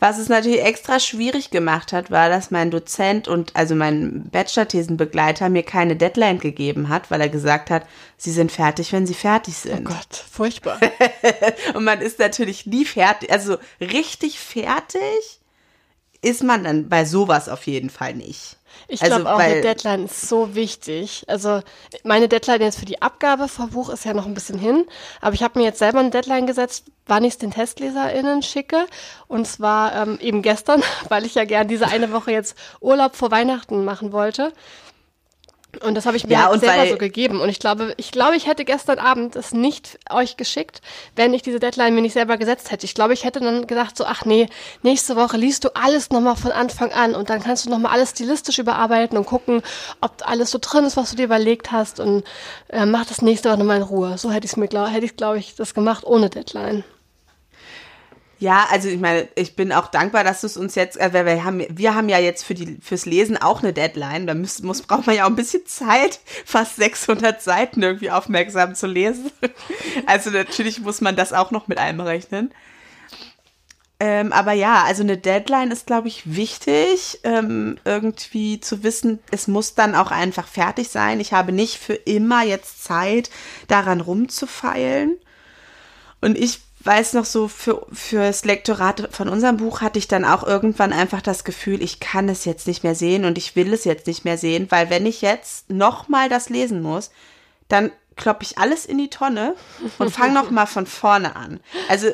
[0.00, 5.50] Was es natürlich extra schwierig gemacht hat, war, dass mein Dozent und also mein Bachelor-Thesenbegleiter
[5.50, 7.86] mir keine Deadline gegeben hat, weil er gesagt hat,
[8.16, 9.86] sie sind fertig, wenn sie fertig sind.
[9.86, 10.80] Oh Gott, furchtbar.
[11.74, 15.40] und man ist natürlich nie fertig, also richtig fertig
[16.22, 18.56] ist man dann bei sowas auf jeden Fall nicht.
[18.88, 21.24] Ich glaube also, auch, eine Deadline ist so wichtig.
[21.28, 21.60] Also
[22.04, 24.86] meine Deadline jetzt für die Abgabe vom Buch ist ja noch ein bisschen hin,
[25.20, 28.86] aber ich habe mir jetzt selber eine Deadline gesetzt, wann ich es den TestleserInnen schicke.
[29.28, 33.30] Und zwar ähm, eben gestern, weil ich ja gern diese eine Woche jetzt Urlaub vor
[33.30, 34.52] Weihnachten machen wollte.
[35.82, 37.40] Und das habe ich mir ja, halt selber so gegeben.
[37.40, 40.82] Und ich glaube, ich glaube, ich hätte gestern Abend es nicht euch geschickt,
[41.16, 42.84] wenn ich diese Deadline mir nicht selber gesetzt hätte.
[42.84, 44.48] Ich glaube, ich hätte dann gedacht so, ach nee,
[44.82, 48.10] nächste Woche liest du alles nochmal von Anfang an und dann kannst du nochmal alles
[48.10, 49.62] stilistisch überarbeiten und gucken,
[50.00, 52.24] ob alles so drin ist, was du dir überlegt hast und
[52.68, 54.18] äh, mach das nächste Woche nochmal in Ruhe.
[54.18, 56.84] So hätte ich es mir, glaube hätte ich, glaube ich, das gemacht ohne Deadline.
[58.40, 61.44] Ja, also ich meine, ich bin auch dankbar, dass du es uns jetzt, äh, wir,
[61.44, 64.26] haben, wir haben ja jetzt für die, fürs Lesen auch eine Deadline.
[64.26, 68.74] Da muss, muss, braucht man ja auch ein bisschen Zeit, fast 600 Seiten irgendwie aufmerksam
[68.74, 69.30] zu lesen.
[70.06, 72.52] Also natürlich muss man das auch noch mit einberechnen.
[73.98, 79.46] Ähm, aber ja, also eine Deadline ist, glaube ich, wichtig, ähm, irgendwie zu wissen, es
[79.46, 81.20] muss dann auch einfach fertig sein.
[81.20, 83.28] Ich habe nicht für immer jetzt Zeit,
[83.68, 85.18] daran rumzufeilen.
[86.22, 90.42] Und ich weiß noch so, für, fürs Lektorat von unserem Buch hatte ich dann auch
[90.42, 93.84] irgendwann einfach das Gefühl, ich kann es jetzt nicht mehr sehen und ich will es
[93.84, 97.10] jetzt nicht mehr sehen, weil wenn ich jetzt nochmal das lesen muss,
[97.68, 99.54] dann kloppe ich alles in die Tonne
[99.98, 101.60] und fange nochmal von vorne an.
[101.88, 102.08] Also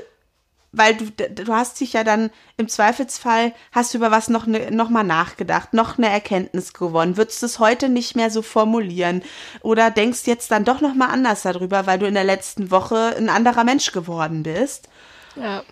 [0.72, 4.70] weil du, du hast dich ja dann im Zweifelsfall, hast du über was noch, ne,
[4.70, 9.22] noch mal nachgedacht, noch eine Erkenntnis gewonnen, würdest es heute nicht mehr so formulieren
[9.62, 13.14] oder denkst jetzt dann doch noch mal anders darüber, weil du in der letzten Woche
[13.16, 14.88] ein anderer Mensch geworden bist.
[15.36, 15.62] Ja.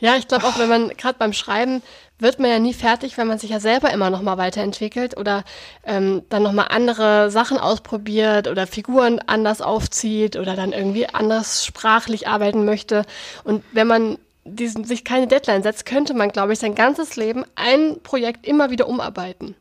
[0.00, 1.82] Ja, ich glaube auch, wenn man gerade beim Schreiben
[2.18, 5.44] wird man ja nie fertig, wenn man sich ja selber immer noch mal weiterentwickelt oder
[5.84, 11.64] ähm, dann noch mal andere Sachen ausprobiert oder Figuren anders aufzieht oder dann irgendwie anders
[11.64, 13.04] sprachlich arbeiten möchte.
[13.44, 17.44] Und wenn man diesen, sich keine Deadline setzt, könnte man, glaube ich, sein ganzes Leben
[17.54, 19.54] ein Projekt immer wieder umarbeiten.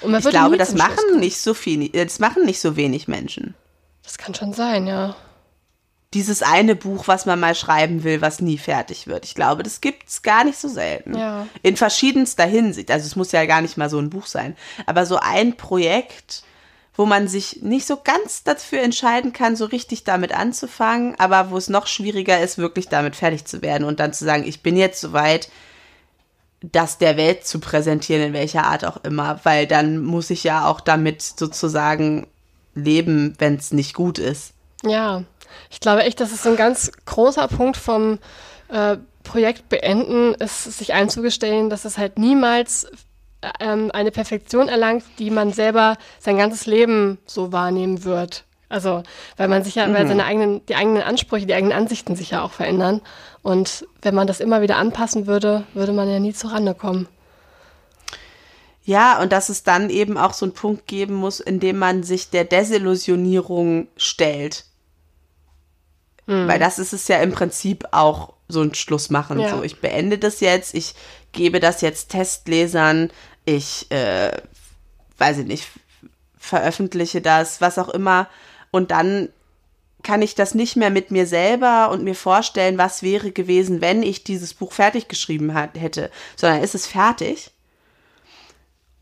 [0.00, 3.54] Und man ich glaube, das machen nicht so viele, das machen nicht so wenig Menschen.
[4.02, 5.14] Das kann schon sein, ja
[6.12, 9.24] dieses eine Buch, was man mal schreiben will, was nie fertig wird.
[9.24, 11.16] Ich glaube, das gibt's gar nicht so selten.
[11.16, 11.46] Ja.
[11.62, 12.90] In verschiedenster Hinsicht.
[12.90, 14.56] Also es muss ja gar nicht mal so ein Buch sein.
[14.86, 16.42] Aber so ein Projekt,
[16.94, 21.56] wo man sich nicht so ganz dafür entscheiden kann, so richtig damit anzufangen, aber wo
[21.56, 24.76] es noch schwieriger ist, wirklich damit fertig zu werden und dann zu sagen, ich bin
[24.76, 25.48] jetzt soweit,
[26.62, 30.66] das der Welt zu präsentieren, in welcher Art auch immer, weil dann muss ich ja
[30.66, 32.26] auch damit sozusagen
[32.74, 34.52] leben, wenn es nicht gut ist.
[34.84, 35.24] Ja,
[35.70, 38.18] ich glaube echt, das ist ein ganz großer Punkt vom
[38.68, 42.86] äh, Projekt beenden, ist sich einzugestehen, dass es halt niemals
[43.60, 48.44] ähm, eine Perfektion erlangt, die man selber sein ganzes Leben so wahrnehmen wird.
[48.68, 49.02] Also,
[49.36, 49.94] weil man sich ja, mhm.
[49.94, 53.00] weil seine eigenen, die eigenen Ansprüche, die eigenen Ansichten sich ja auch verändern.
[53.42, 57.08] Und wenn man das immer wieder anpassen würde, würde man ja nie zurande kommen.
[58.84, 62.02] Ja, und dass es dann eben auch so einen Punkt geben muss, in dem man
[62.02, 64.64] sich der Desillusionierung stellt.
[66.30, 66.46] Mhm.
[66.46, 69.40] Weil das ist es ja im Prinzip auch so ein Schluss machen.
[69.40, 69.50] Ja.
[69.50, 70.94] So, ich beende das jetzt, ich
[71.32, 73.10] gebe das jetzt Testlesern,
[73.44, 74.30] ich, äh,
[75.18, 75.66] weiß ich nicht,
[76.38, 78.28] veröffentliche das, was auch immer
[78.70, 79.28] und dann
[80.02, 84.02] kann ich das nicht mehr mit mir selber und mir vorstellen, was wäre gewesen, wenn
[84.02, 87.50] ich dieses Buch fertig geschrieben hat, hätte, sondern ist es fertig.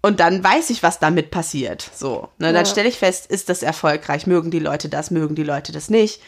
[0.00, 1.88] Und dann weiß ich, was damit passiert.
[1.94, 2.52] So, ne, ja.
[2.52, 4.26] dann stelle ich fest, ist das erfolgreich?
[4.26, 5.10] Mögen die Leute das?
[5.10, 6.20] Mögen die Leute das nicht?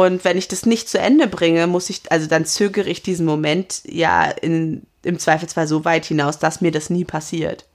[0.00, 3.26] Und wenn ich das nicht zu Ende bringe, muss ich, also dann zögere ich diesen
[3.26, 7.66] Moment ja in, im Zweifelsfall so weit hinaus, dass mir das nie passiert.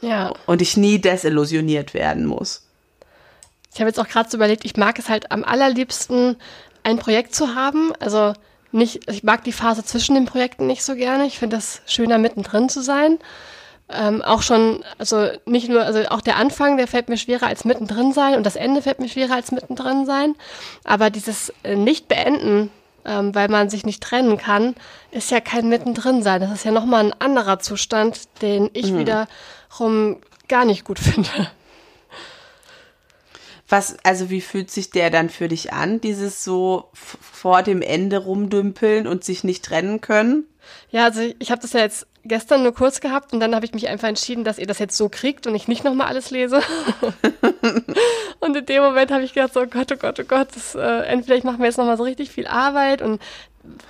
[0.00, 0.34] Ja.
[0.46, 2.66] Und ich nie desillusioniert werden muss.
[3.72, 6.34] Ich habe jetzt auch gerade so überlegt, ich mag es halt am allerliebsten,
[6.82, 7.92] ein Projekt zu haben.
[8.00, 8.32] Also
[8.72, 11.26] nicht, ich mag die Phase zwischen den Projekten nicht so gerne.
[11.26, 13.20] Ich finde das schöner, mittendrin zu sein.
[13.88, 17.64] Ähm, auch schon, also nicht nur, also auch der Anfang, der fällt mir schwerer als
[17.64, 20.34] mittendrin sein und das Ende fällt mir schwerer als mittendrin sein.
[20.82, 22.70] Aber dieses äh, Nicht-Beenden,
[23.04, 24.74] ähm, weil man sich nicht trennen kann,
[25.12, 26.40] ist ja kein mittendrin sein.
[26.40, 28.98] Das ist ja nochmal ein anderer Zustand, den ich mhm.
[28.98, 30.16] wiederum
[30.48, 31.30] gar nicht gut finde.
[33.68, 38.18] Was, also wie fühlt sich der dann für dich an, dieses so vor dem Ende
[38.18, 40.44] rumdümpeln und sich nicht trennen können?
[40.90, 43.74] Ja, also ich habe das ja jetzt gestern nur kurz gehabt und dann habe ich
[43.74, 46.60] mich einfach entschieden, dass ihr das jetzt so kriegt und ich nicht nochmal alles lese.
[48.40, 50.74] und in dem Moment habe ich gedacht, so, oh Gott, oh Gott, oh Gott, das,
[50.74, 53.20] äh, entweder ich mache mir jetzt nochmal so richtig viel Arbeit und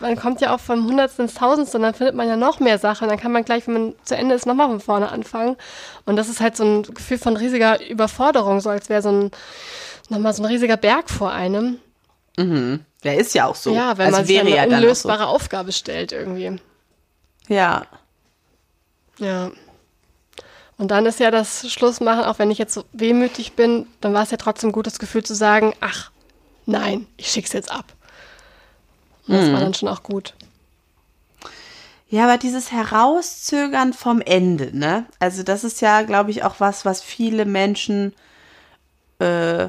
[0.00, 2.78] man kommt ja auch vom Hundertsten ins Tausendste und dann findet man ja noch mehr
[2.78, 3.08] Sachen.
[3.08, 5.56] Dann kann man gleich, wenn man zu Ende ist, nochmal von vorne anfangen.
[6.04, 9.30] Und das ist halt so ein Gefühl von riesiger Überforderung, so als wäre so ein,
[10.08, 11.78] nochmal so ein riesiger Berg vor einem.
[12.36, 12.80] Mhm.
[13.04, 13.74] Der ist ja auch so.
[13.74, 15.28] Ja, wenn also man sich eine ja unlösbare so.
[15.28, 16.58] Aufgabe stellt irgendwie.
[17.48, 17.86] Ja.
[19.18, 19.50] Ja.
[20.78, 24.22] Und dann ist ja das Schlussmachen, auch wenn ich jetzt so wehmütig bin, dann war
[24.22, 26.10] es ja trotzdem gut, das Gefühl zu sagen, ach,
[26.66, 27.94] nein, ich schick's jetzt ab.
[29.26, 29.52] Das mhm.
[29.54, 30.34] war dann schon auch gut.
[32.08, 35.06] Ja, aber dieses Herauszögern vom Ende, ne?
[35.18, 38.14] Also das ist ja, glaube ich, auch was, was viele Menschen,
[39.18, 39.68] äh,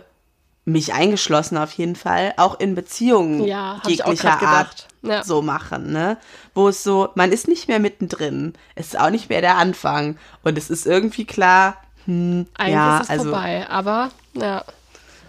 [0.68, 5.24] mich eingeschlossen auf jeden Fall, auch in Beziehungen ja, jeglicher Art ja.
[5.24, 6.18] so machen, ne?
[6.54, 10.18] Wo es so, man ist nicht mehr mittendrin, es ist auch nicht mehr der Anfang
[10.44, 14.64] und es ist irgendwie klar, hm, Eigentlich ja, ist es also, vorbei, aber ja.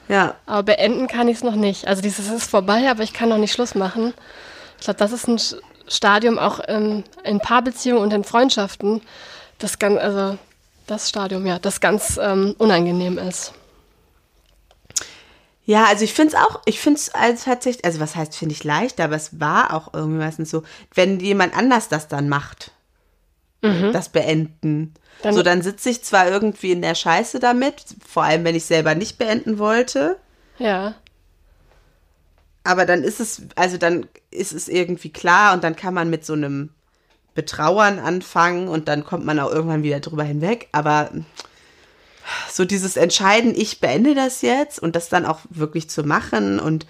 [0.09, 0.35] Ja.
[0.46, 1.87] Aber beenden kann ich es noch nicht.
[1.87, 4.14] Also dieses ist vorbei, aber ich kann noch nicht Schluss machen.
[4.79, 5.38] Ich glaube, das ist ein
[5.87, 9.03] Stadium auch in, in Paarbeziehungen und in Freundschaften,
[9.59, 10.37] das ganz, also
[10.87, 13.53] das Stadium, ja, das ganz ähm, unangenehm ist.
[15.68, 18.54] Ja, also ich finde es auch, ich finde es als tatsächlich, also was heißt, finde
[18.54, 20.62] ich leicht, aber es war auch irgendwie meistens so,
[20.94, 22.72] wenn jemand anders das dann macht,
[23.61, 23.92] mhm.
[23.92, 24.94] das Beenden.
[25.20, 28.64] Dann, so, dann sitze ich zwar irgendwie in der Scheiße damit, vor allem wenn ich
[28.64, 30.16] selber nicht beenden wollte.
[30.57, 30.94] Ja.
[32.64, 36.24] Aber dann ist es, also dann ist es irgendwie klar und dann kann man mit
[36.24, 36.70] so einem
[37.35, 40.68] Betrauern anfangen und dann kommt man auch irgendwann wieder drüber hinweg.
[40.72, 41.11] Aber
[42.51, 46.87] so dieses Entscheiden, ich beende das jetzt und das dann auch wirklich zu machen und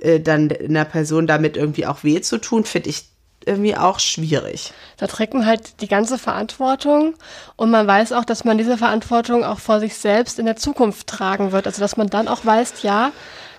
[0.00, 3.04] äh, dann einer Person damit irgendwie auch weh zu tun, finde ich
[3.46, 4.72] irgendwie auch schwierig.
[4.98, 7.14] Da trägt man halt die ganze Verantwortung
[7.56, 11.06] und man weiß auch, dass man diese Verantwortung auch vor sich selbst in der Zukunft
[11.06, 11.66] tragen wird.
[11.66, 13.12] Also dass man dann auch weiß, ja,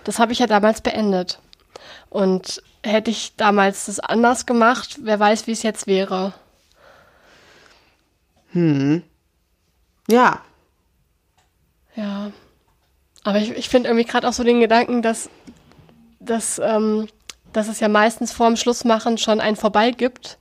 [0.04, 1.40] das habe ich ja damals beendet.
[2.10, 6.32] Und hätte ich damals das anders gemacht, wer weiß, wie es jetzt wäre.
[8.52, 9.02] Hm.
[10.08, 10.42] Ja.
[11.94, 12.32] Ja.
[13.24, 15.30] Aber ich, ich finde irgendwie gerade auch so den Gedanken, dass,
[16.20, 17.08] dass ähm,
[17.52, 20.38] dass es ja meistens vorm Schlussmachen schon ein Vorbei gibt,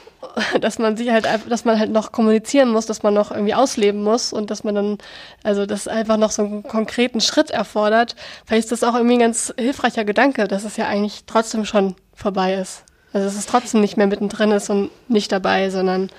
[0.60, 4.02] dass man sich halt, dass man halt noch kommunizieren muss, dass man noch irgendwie ausleben
[4.02, 4.98] muss und dass man dann,
[5.42, 8.16] also das einfach noch so einen konkreten Schritt erfordert.
[8.46, 11.94] Vielleicht ist das auch irgendwie ein ganz hilfreicher Gedanke, dass es ja eigentlich trotzdem schon
[12.14, 12.84] vorbei ist.
[13.12, 16.10] Also dass es trotzdem nicht mehr mittendrin ist und nicht dabei, sondern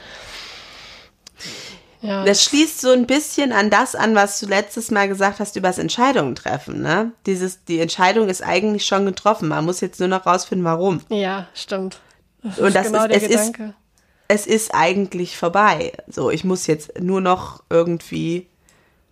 [2.05, 2.25] ja.
[2.25, 5.67] Das schließt so ein bisschen an das an, was du letztes Mal gesagt hast über
[5.69, 6.81] das Entscheidungen treffen.
[6.81, 7.11] Ne?
[7.25, 9.49] Dieses, die Entscheidung ist eigentlich schon getroffen.
[9.49, 11.01] Man muss jetzt nur noch rausfinden, warum.
[11.09, 11.99] Ja, stimmt.
[12.43, 13.63] Das Und das genau ist, es Gedanke.
[13.63, 13.73] ist
[14.27, 15.93] es ist eigentlich vorbei.
[16.07, 18.47] So, ich muss jetzt nur noch irgendwie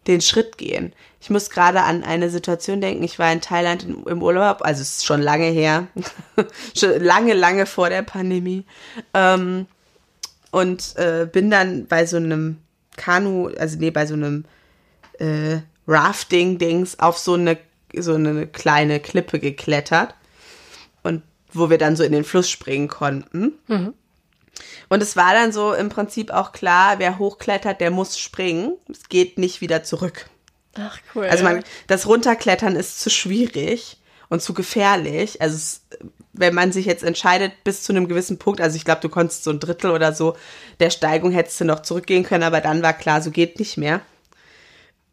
[0.07, 0.93] den Schritt gehen.
[1.21, 3.03] Ich muss gerade an eine Situation denken.
[3.03, 5.87] Ich war in Thailand im Urlaub, also es ist schon lange her,
[6.75, 8.65] schon lange, lange vor der Pandemie.
[9.13, 9.67] Ähm,
[10.51, 12.57] und äh, bin dann bei so einem
[12.97, 14.45] Kanu, also nee, bei so einem
[15.19, 17.57] äh, Rafting-Dings auf so eine,
[17.95, 20.15] so eine kleine Klippe geklettert.
[21.03, 23.53] Und wo wir dann so in den Fluss springen konnten.
[23.67, 23.93] Mhm.
[24.89, 28.73] Und es war dann so im Prinzip auch klar, wer hochklettert, der muss springen.
[28.89, 30.29] Es geht nicht wieder zurück.
[30.75, 31.25] Ach cool.
[31.25, 33.97] Also man, das Runterklettern ist zu schwierig
[34.29, 35.41] und zu gefährlich.
[35.41, 35.81] Also es,
[36.33, 39.43] wenn man sich jetzt entscheidet bis zu einem gewissen Punkt, also ich glaube, du konntest
[39.43, 40.35] so ein Drittel oder so
[40.79, 44.01] der Steigung hättest du noch zurückgehen können, aber dann war klar, so geht nicht mehr.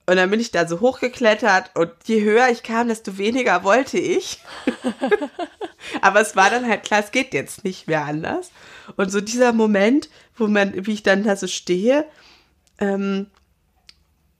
[0.06, 3.98] Und dann bin ich da so hochgeklettert und je höher ich kam, desto weniger wollte
[3.98, 4.40] ich.
[6.00, 8.50] aber es war dann halt klar, es geht jetzt nicht mehr anders.
[8.96, 12.06] Und so dieser Moment, wo man, wie ich dann da so stehe
[12.80, 13.26] ähm,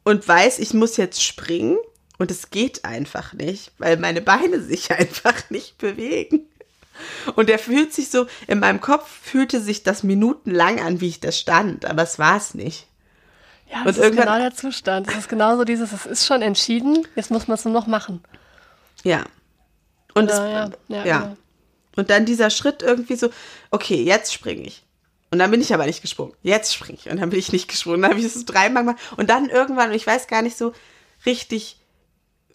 [0.03, 1.79] und weiß, ich muss jetzt springen
[2.19, 6.50] und es geht einfach nicht, weil meine Beine sich einfach nicht bewegen.
[7.37, 11.21] Und der fühlt sich so, in meinem Kopf fühlte sich das minutenlang an, wie ich
[11.21, 12.87] da stand, aber es war es nicht.
[13.71, 15.07] Ja, das und ist genau der Zustand.
[15.07, 18.23] Das ist genauso dieses, es ist schon entschieden, jetzt muss man es nur noch machen.
[19.05, 19.25] Ja.
[20.15, 21.19] Und Oder, es, ja, ja, ja.
[21.21, 21.37] Genau.
[21.97, 23.31] Und dann dieser Schritt irgendwie so,
[23.71, 24.85] okay, jetzt springe ich.
[25.31, 26.35] Und dann bin ich aber nicht gesprungen.
[26.43, 27.09] Jetzt springe ich.
[27.09, 28.03] Und dann bin ich nicht gesprungen.
[28.03, 29.03] Dann habe ich es dreimal gemacht.
[29.17, 30.73] Und dann irgendwann, und ich weiß gar nicht so
[31.25, 31.80] richtig,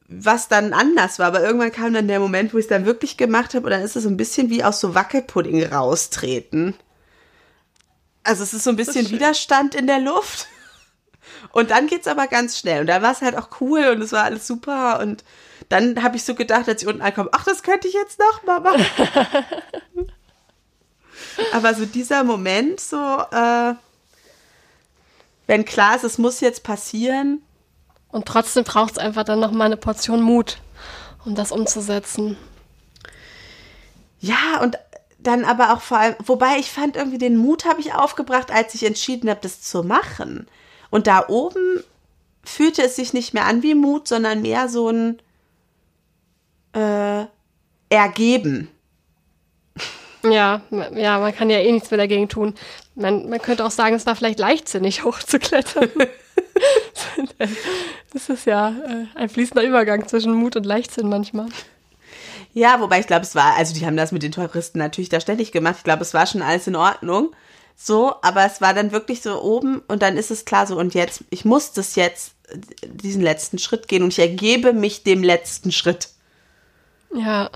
[0.08, 3.18] was dann anders war, aber irgendwann kam dann der Moment, wo ich es dann wirklich
[3.18, 3.66] gemacht habe.
[3.66, 6.76] Und dann ist es so ein bisschen wie aus so Wackelpudding raustreten.
[8.24, 10.48] Also es ist so ein bisschen Widerstand in der Luft.
[11.52, 12.82] Und dann geht es aber ganz schnell.
[12.82, 15.00] Und dann war es halt auch cool und es war alles super.
[15.00, 15.24] Und
[15.70, 18.44] dann habe ich so gedacht, als ich unten ankomme, ach, das könnte ich jetzt noch
[18.44, 18.86] mal machen.
[21.54, 23.74] aber so dieser Moment, so, äh,
[25.48, 27.42] wenn klar ist, es muss jetzt passieren.
[28.16, 30.60] Und trotzdem braucht es einfach dann noch mal eine Portion Mut,
[31.26, 32.38] um das umzusetzen.
[34.22, 34.78] Ja, und
[35.20, 38.74] dann aber auch vor allem, wobei ich fand irgendwie den Mut habe ich aufgebracht, als
[38.74, 40.48] ich entschieden habe, das zu machen.
[40.92, 41.84] Und da oben
[42.46, 45.22] fühlte es sich nicht mehr an wie Mut, sondern mehr so ein
[46.72, 47.26] äh,
[47.90, 48.70] Ergeben.
[50.24, 52.56] Ja, ja, man kann ja eh nichts mehr dagegen tun.
[52.96, 55.90] Man, man könnte auch sagen, es war vielleicht leichtsinnig hochzuklettern.
[58.14, 61.48] das ist ja äh, ein fließender Übergang zwischen Mut und Leichtsinn manchmal.
[62.54, 65.20] Ja, wobei ich glaube, es war, also die haben das mit den Touristen natürlich da
[65.20, 65.76] ständig gemacht.
[65.80, 67.32] Ich glaube, es war schon alles in Ordnung.
[67.76, 70.94] So, aber es war dann wirklich so oben und dann ist es klar so, und
[70.94, 72.34] jetzt, ich muss das jetzt,
[72.86, 76.10] diesen letzten Schritt gehen und ich ergebe mich dem letzten Schritt.
[77.14, 77.50] Ja.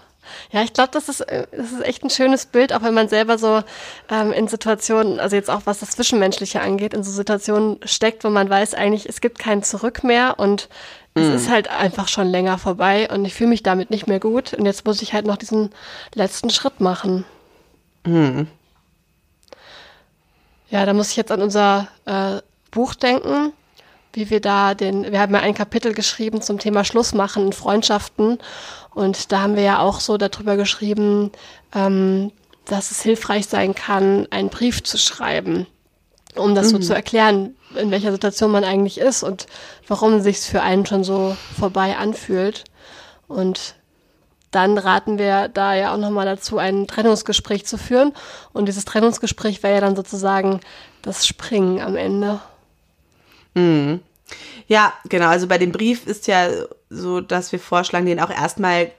[0.52, 3.38] Ja, ich glaube, das ist, das ist echt ein schönes Bild, auch wenn man selber
[3.38, 3.62] so
[4.10, 8.30] ähm, in Situationen, also jetzt auch was das Zwischenmenschliche angeht, in so Situationen steckt, wo
[8.30, 10.70] man weiß eigentlich, es gibt kein Zurück mehr und
[11.16, 11.20] mm.
[11.20, 14.54] es ist halt einfach schon länger vorbei und ich fühle mich damit nicht mehr gut
[14.54, 15.70] und jetzt muss ich halt noch diesen
[16.14, 17.26] letzten Schritt machen.
[18.06, 18.44] Mm.
[20.70, 23.54] Ja, da muss ich jetzt an unser äh, Buch denken,
[24.14, 28.40] wie wir da den, wir haben ja ein Kapitel geschrieben zum Thema Schlussmachen in Freundschaften
[28.94, 31.32] und da haben wir ja auch so darüber geschrieben,
[31.74, 32.32] ähm,
[32.66, 35.68] dass es hilfreich sein kann, einen Brief zu schreiben,
[36.36, 36.78] um das mhm.
[36.78, 39.48] so zu erklären, in welcher Situation man eigentlich ist und
[39.88, 42.64] warum sich für einen schon so vorbei anfühlt.
[43.28, 43.76] Und
[44.52, 48.14] dann raten wir da ja auch nochmal dazu, ein Trennungsgespräch zu führen.
[48.54, 50.60] Und dieses Trennungsgespräch wäre ja dann sozusagen
[51.02, 52.40] das Springen am Ende.
[53.54, 54.02] Mhm.
[54.68, 55.28] Ja, genau.
[55.28, 56.50] Also bei dem Brief ist ja
[56.90, 58.92] so, dass wir vorschlagen, den auch erstmal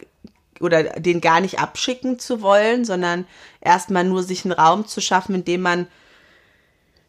[0.60, 3.26] oder den gar nicht abschicken zu wollen, sondern
[3.60, 5.86] erstmal nur sich einen Raum zu schaffen, in dem man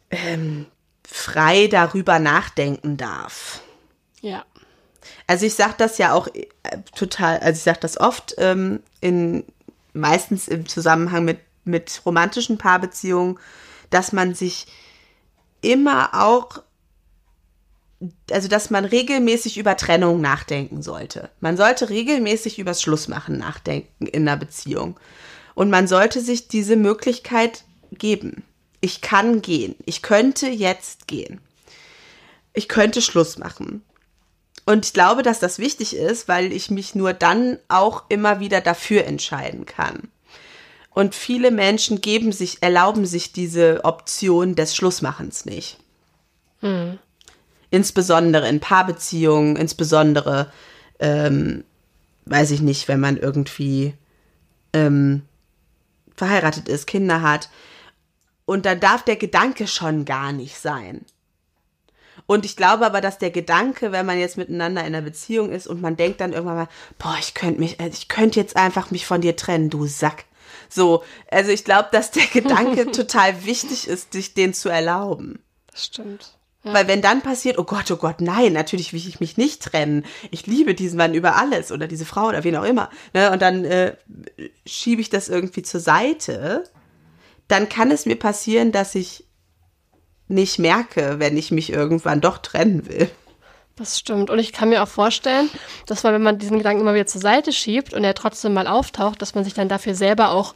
[0.10, 0.68] ähm,
[1.06, 3.62] frei darüber nachdenken darf.
[4.22, 4.46] Ja.
[5.28, 6.48] Also ich sage das ja auch äh,
[6.96, 9.44] total, also ich sage das oft ähm, in
[9.94, 13.40] meistens im Zusammenhang mit mit romantischen Paarbeziehungen,
[13.90, 14.68] dass man sich
[15.62, 16.64] immer auch
[18.32, 21.30] also dass man regelmäßig über Trennung nachdenken sollte.
[21.40, 25.00] Man sollte regelmäßig übers Schlussmachen nachdenken in einer Beziehung.
[25.54, 28.44] Und man sollte sich diese Möglichkeit geben.
[28.80, 29.76] Ich kann gehen.
[29.86, 31.40] Ich könnte jetzt gehen.
[32.54, 33.84] Ich könnte Schluss machen.
[34.66, 38.62] Und ich glaube, dass das wichtig ist, weil ich mich nur dann auch immer wieder
[38.62, 40.10] dafür entscheiden kann.
[40.90, 45.78] Und viele Menschen geben sich, erlauben sich diese Option des Schlussmachens nicht.
[46.62, 47.00] Mhm.
[47.72, 50.52] Insbesondere in Paarbeziehungen, insbesondere,
[51.00, 51.64] ähm,
[52.26, 53.96] weiß ich nicht, wenn man irgendwie
[54.74, 55.24] ähm,
[56.16, 57.50] verheiratet ist, Kinder hat.
[58.46, 61.06] Und dann darf der Gedanke schon gar nicht sein.
[62.26, 65.68] Und ich glaube aber, dass der Gedanke, wenn man jetzt miteinander in einer Beziehung ist
[65.68, 68.92] und man denkt dann irgendwann mal, boah, ich könnte mich, äh, ich könnte jetzt einfach
[68.92, 70.26] mich von dir trennen, du Sack.
[70.70, 75.40] So, also ich glaube, dass der Gedanke total wichtig ist, sich den zu erlauben.
[75.72, 76.38] Das stimmt.
[76.64, 76.74] Ja.
[76.74, 80.06] Weil wenn dann passiert, oh Gott, oh Gott, nein, natürlich will ich mich nicht trennen.
[80.30, 82.90] Ich liebe diesen Mann über alles oder diese Frau oder wen auch immer.
[83.14, 83.32] Ne?
[83.32, 83.96] Und dann äh,
[84.66, 86.66] schiebe ich das irgendwie zur Seite.
[87.48, 89.26] Dann kann es mir passieren, dass ich
[90.28, 93.10] nicht merke, wenn ich mich irgendwann doch trennen will.
[93.76, 94.30] Das stimmt.
[94.30, 95.50] Und ich kann mir auch vorstellen,
[95.88, 98.68] dass man, wenn man diesen Gedanken immer wieder zur Seite schiebt und er trotzdem mal
[98.68, 100.54] auftaucht, dass man sich dann dafür selber auch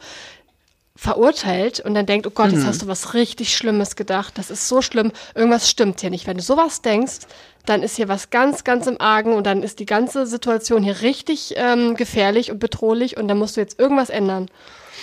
[0.95, 2.57] verurteilt und dann denkt, oh Gott, mhm.
[2.57, 4.37] jetzt hast du was richtig Schlimmes gedacht.
[4.37, 5.11] Das ist so schlimm.
[5.33, 6.25] Irgendwas stimmt hier nicht.
[6.25, 7.19] Wenn du sowas denkst,
[7.65, 11.01] dann ist hier was ganz, ganz im Argen und dann ist die ganze Situation hier
[11.01, 14.47] richtig ähm, gefährlich und bedrohlich und dann musst du jetzt irgendwas ändern.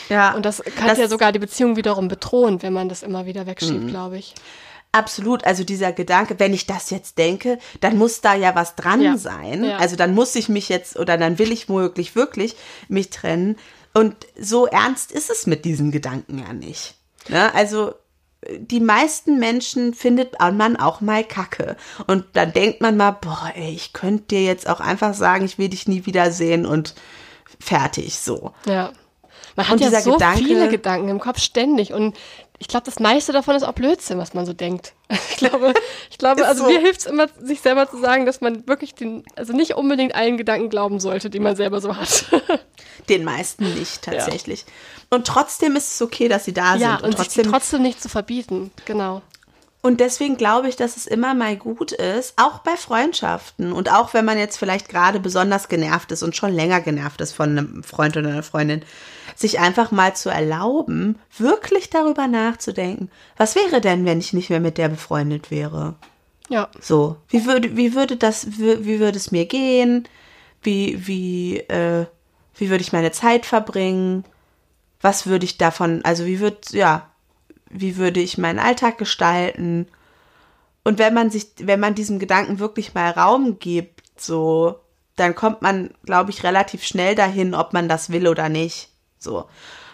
[0.09, 0.35] Ja.
[0.35, 3.47] Und das kann das, ja sogar die Beziehung wiederum bedrohen, wenn man das immer wieder
[3.47, 3.89] wegschiebt, mhm.
[3.89, 4.35] glaube ich.
[4.95, 9.01] Absolut, also dieser Gedanke, wenn ich das jetzt denke, dann muss da ja was dran
[9.01, 9.17] ja.
[9.17, 9.65] sein.
[9.65, 9.79] Ja.
[9.79, 12.57] Also dann muss ich mich jetzt oder dann will ich womöglich wirklich
[12.89, 13.57] mich trennen.
[13.95, 16.95] Und so ernst ist es mit diesen Gedanken ja nicht.
[17.29, 17.55] Ne?
[17.55, 17.95] Also
[18.49, 21.77] die meisten Menschen findet man auch mal Kacke.
[22.07, 25.59] Und dann denkt man mal, boah, ey, ich könnte dir jetzt auch einfach sagen, ich
[25.59, 26.95] will dich nie wiedersehen und
[27.61, 28.53] fertig, so.
[28.67, 28.93] Ja.
[29.55, 32.17] Man hat und ja so Gedanke, viele Gedanken im Kopf ständig und
[32.59, 34.95] ich glaube, das meiste davon ist auch Blödsinn, was man so denkt.
[35.31, 35.75] Ich glaube,
[36.11, 36.71] ich glaube, also so.
[36.71, 40.15] mir hilft es immer, sich selber zu sagen, dass man wirklich den, also nicht unbedingt
[40.15, 42.27] allen Gedanken glauben sollte, die man selber so hat.
[43.09, 44.61] Den meisten nicht tatsächlich.
[44.61, 45.17] Ja.
[45.17, 47.03] Und trotzdem ist es okay, dass sie da ja, sind.
[47.03, 49.23] Und, und trotzdem, trotzdem nicht zu verbieten, genau.
[49.85, 54.15] Und deswegen glaube ich, dass es immer mal gut ist, auch bei Freundschaften und auch
[54.15, 57.83] wenn man jetzt vielleicht gerade besonders genervt ist und schon länger genervt ist von einem
[57.83, 58.85] Freund oder einer Freundin,
[59.43, 64.61] sich einfach mal zu erlauben, wirklich darüber nachzudenken, was wäre denn, wenn ich nicht mehr
[64.61, 65.97] mit der befreundet wäre?
[66.49, 66.69] Ja.
[66.81, 70.09] So, wie würde, wie würde das, wie, wie würde es mir gehen?
[70.63, 72.07] Wie, wie, äh,
[72.57, 74.25] wie würde ich meine Zeit verbringen?
[75.01, 77.11] Was würde ich davon, also wie würde, ja,
[77.69, 79.89] wie würde ich meinen Alltag gestalten?
[80.85, 84.77] Und wenn man sich, wenn man diesem Gedanken wirklich mal Raum gibt, so,
[85.17, 88.92] dann kommt man, glaube ich, relativ schnell dahin, ob man das will oder nicht.
[89.23, 89.47] So.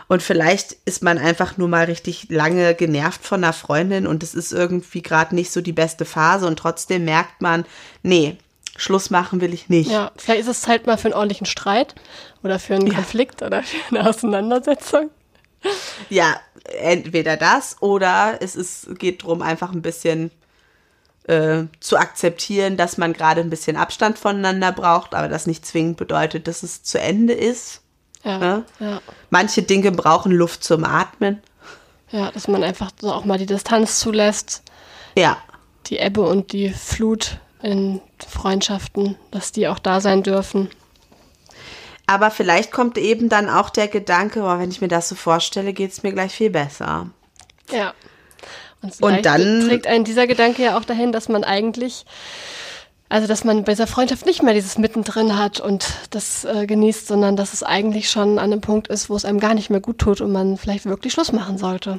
[0.08, 4.34] Und vielleicht ist man einfach nur mal richtig lange genervt von einer Freundin und es
[4.34, 7.66] ist irgendwie gerade nicht so die beste Phase und trotzdem merkt man,
[8.02, 8.38] nee,
[8.76, 9.90] Schluss machen will ich nicht.
[9.90, 11.94] Ja, vielleicht ist es Zeit mal für einen ordentlichen Streit
[12.42, 12.94] oder für einen ja.
[12.94, 15.10] Konflikt oder für eine Auseinandersetzung.
[16.08, 16.40] Ja,
[16.80, 20.30] entweder das oder es ist, geht darum, einfach ein bisschen
[21.24, 25.96] äh, zu akzeptieren, dass man gerade ein bisschen Abstand voneinander braucht, aber das nicht zwingend
[25.96, 27.82] bedeutet, dass es zu Ende ist.
[28.24, 28.64] Ja, ne?
[28.80, 29.00] ja.
[29.30, 31.42] Manche Dinge brauchen Luft zum Atmen.
[32.10, 34.62] Ja, dass man einfach so auch mal die Distanz zulässt.
[35.16, 35.36] Ja.
[35.86, 40.70] Die Ebbe und die Flut in Freundschaften, dass die auch da sein dürfen.
[42.06, 45.74] Aber vielleicht kommt eben dann auch der Gedanke, oh, wenn ich mir das so vorstelle,
[45.74, 47.10] geht es mir gleich viel besser.
[47.70, 47.92] Ja.
[48.80, 52.06] Und, und dann trägt einen dieser Gedanke ja auch dahin, dass man eigentlich
[53.10, 57.06] also, dass man bei dieser Freundschaft nicht mehr dieses Mittendrin hat und das äh, genießt,
[57.06, 59.80] sondern dass es eigentlich schon an einem Punkt ist, wo es einem gar nicht mehr
[59.80, 61.96] gut tut und man vielleicht wirklich Schluss machen sollte.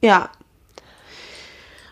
[0.00, 0.30] Ja.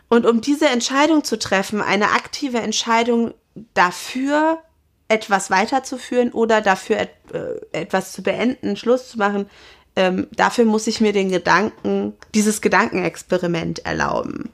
[0.08, 3.32] Und um diese Entscheidung zu treffen, eine aktive Entscheidung
[3.74, 4.58] dafür,
[5.06, 9.48] etwas weiterzuführen oder dafür et äh, etwas zu beenden, Schluss zu machen,
[9.94, 14.50] ähm, dafür muss ich mir den Gedanken, dieses Gedankenexperiment erlauben.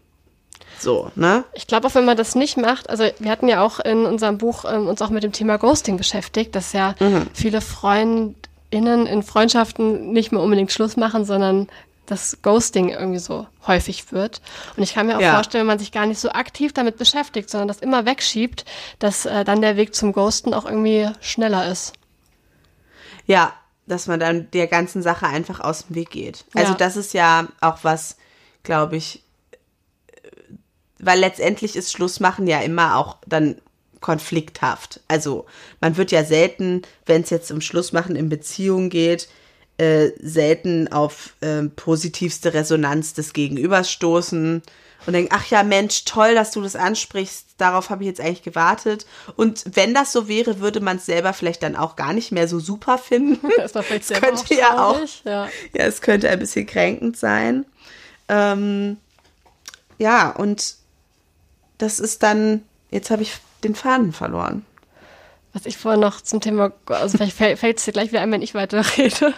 [0.79, 1.45] So, ne?
[1.55, 4.39] Ich glaube auch, wenn man das nicht macht, also wir hatten ja auch in unserem
[4.39, 7.27] Buch ähm, uns auch mit dem Thema Ghosting beschäftigt, dass ja mhm.
[7.35, 11.69] viele FreundInnen in Freundschaften nicht mehr unbedingt Schluss machen, sondern
[12.07, 14.41] das Ghosting irgendwie so häufig wird.
[14.77, 15.35] Und ich kann mir auch ja.
[15.35, 18.65] vorstellen, wenn man sich gar nicht so aktiv damit beschäftigt, sondern das immer wegschiebt,
[18.99, 21.93] dass äh, dann der Weg zum Ghosten auch irgendwie schneller ist.
[23.27, 23.53] Ja,
[23.87, 26.45] dass man dann der ganzen Sache einfach aus dem Weg geht.
[26.55, 26.79] Also ja.
[26.79, 28.17] das ist ja auch was,
[28.63, 29.23] glaube ich,
[30.99, 33.57] weil letztendlich ist Schlussmachen ja immer auch dann
[34.01, 35.01] konflikthaft.
[35.09, 35.47] Also
[35.81, 39.29] man wird ja selten, wenn es jetzt um Schlussmachen in Beziehungen geht,
[39.79, 44.63] äh, selten auf äh, positivste Resonanz des Gegenübers stoßen
[45.07, 48.43] und denken, ach ja, Mensch, toll, dass du das ansprichst, darauf habe ich jetzt eigentlich
[48.43, 49.07] gewartet.
[49.37, 52.49] Und wenn das so wäre, würde man es selber vielleicht dann auch gar nicht mehr
[52.49, 53.49] so super finden.
[53.57, 55.49] Das, war vielleicht das könnte auch ja auch, ja.
[55.75, 57.65] ja, es könnte ein bisschen kränkend sein.
[58.29, 58.99] Ähm,
[59.99, 60.75] ja, und
[61.79, 64.65] das ist dann, jetzt habe ich den Faden verloren.
[65.53, 68.43] was ich vorher noch zum Thema, also vielleicht fällt es dir gleich wieder ein, wenn
[68.43, 69.33] ich weiter rede.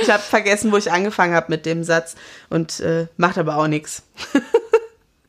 [0.00, 2.14] Ich habe vergessen, wo ich angefangen habe mit dem Satz
[2.50, 4.02] und äh, macht aber auch nichts.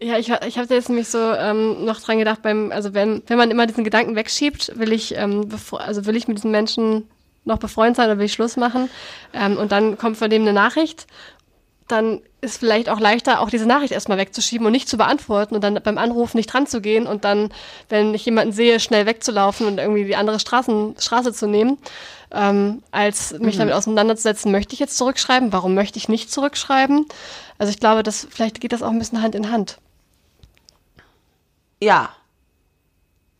[0.01, 3.37] Ja, ich, ich habe jetzt nämlich so ähm, noch dran gedacht, beim, also wenn, wenn
[3.37, 7.07] man immer diesen Gedanken wegschiebt, will ich, ähm, also will ich mit diesen Menschen
[7.45, 8.89] noch befreundet sein oder will ich Schluss machen?
[9.33, 11.07] Ähm, und dann kommt von dem eine Nachricht
[11.87, 15.63] dann ist vielleicht auch leichter, auch diese Nachricht erstmal wegzuschieben und nicht zu beantworten und
[15.63, 17.51] dann beim Anrufen nicht dran zu gehen und dann,
[17.89, 21.77] wenn ich jemanden sehe, schnell wegzulaufen und irgendwie die andere Straßen, Straße zu nehmen,
[22.31, 23.59] ähm, als mich mhm.
[23.59, 27.05] damit auseinanderzusetzen, möchte ich jetzt zurückschreiben, warum möchte ich nicht zurückschreiben?
[27.57, 29.77] Also ich glaube, dass vielleicht geht das auch ein bisschen Hand in Hand.
[31.81, 32.09] Ja.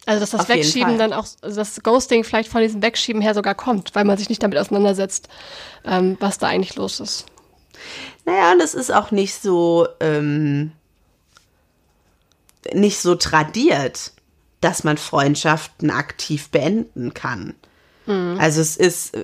[0.05, 3.33] Also dass das Auf Wegschieben dann auch, also das Ghosting vielleicht von diesem Wegschieben her
[3.33, 5.29] sogar kommt, weil man sich nicht damit auseinandersetzt,
[5.83, 7.25] ähm, was da eigentlich los ist.
[8.25, 10.71] Naja, und es ist auch nicht so, ähm,
[12.73, 14.11] nicht so tradiert,
[14.61, 17.53] dass man Freundschaften aktiv beenden kann.
[18.05, 18.37] Mhm.
[18.39, 19.15] Also es ist,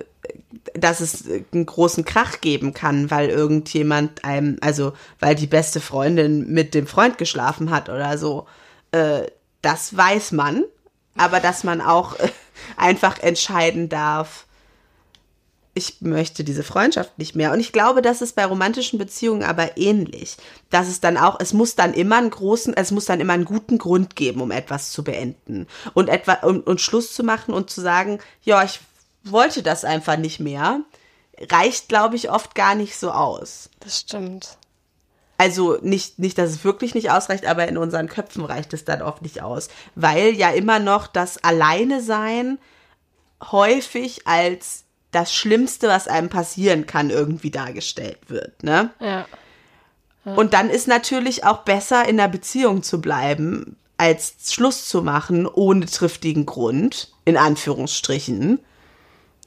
[0.74, 6.52] dass es einen großen Krach geben kann, weil irgendjemand einem, also weil die beste Freundin
[6.52, 8.46] mit dem Freund geschlafen hat oder so.
[8.92, 9.22] Äh,
[9.62, 10.64] das weiß man,
[11.16, 12.16] aber dass man auch
[12.76, 14.46] einfach entscheiden darf,
[15.74, 17.52] ich möchte diese Freundschaft nicht mehr.
[17.52, 20.36] Und ich glaube, das ist bei romantischen Beziehungen aber ähnlich.
[20.68, 23.46] Dass es dann auch, es muss dann immer einen großen, es muss dann immer einen
[23.46, 25.66] guten Grund geben, um etwas zu beenden.
[25.94, 28.80] Und etwa, und, und Schluss zu machen und zu sagen, ja, ich
[29.24, 30.80] wollte das einfach nicht mehr,
[31.50, 33.70] reicht, glaube ich, oft gar nicht so aus.
[33.80, 34.58] Das stimmt.
[35.38, 39.00] Also nicht, nicht, dass es wirklich nicht ausreicht, aber in unseren Köpfen reicht es dann
[39.00, 39.68] oft nicht aus.
[39.94, 42.58] Weil ja immer noch das Alleine sein
[43.50, 48.62] häufig als das Schlimmste, was einem passieren kann, irgendwie dargestellt wird.
[48.62, 48.90] Ne?
[48.98, 49.26] Ja.
[50.24, 50.34] ja.
[50.34, 55.46] Und dann ist natürlich auch besser, in der Beziehung zu bleiben, als Schluss zu machen,
[55.46, 58.58] ohne triftigen Grund, in Anführungsstrichen.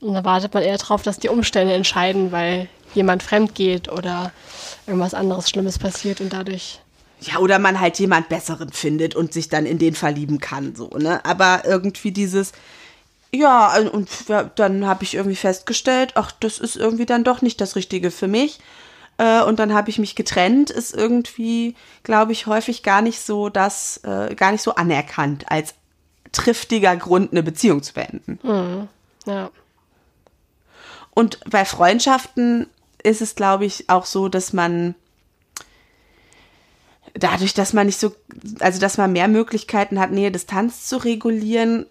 [0.02, 4.32] Und da wartet man eher drauf, dass die Umstände entscheiden, weil jemand fremd geht oder
[4.88, 6.80] irgendwas anderes Schlimmes passiert und dadurch.
[7.22, 10.90] Ja, oder man halt jemand Besseren findet und sich dann in den verlieben kann, so,
[10.90, 11.24] ne?
[11.26, 12.52] Aber irgendwie dieses,
[13.36, 14.10] ja, und
[14.56, 18.28] dann habe ich irgendwie festgestellt, ach, das ist irgendwie dann doch nicht das Richtige für
[18.28, 18.60] mich.
[19.18, 23.50] Äh, und dann habe ich mich getrennt, ist irgendwie, glaube ich, häufig gar nicht so
[23.50, 25.76] das, äh, gar nicht so anerkannt als
[26.32, 28.40] triftiger Grund, eine Beziehung zu beenden.
[28.44, 28.88] Mhm.
[29.26, 29.50] Ja.
[31.12, 32.68] Und bei Freundschaften
[33.04, 34.96] ist es, glaube ich, auch so, dass man
[37.14, 38.14] dadurch, dass man nicht so,
[38.60, 41.86] also dass man mehr Möglichkeiten hat, Nähe Distanz zu regulieren,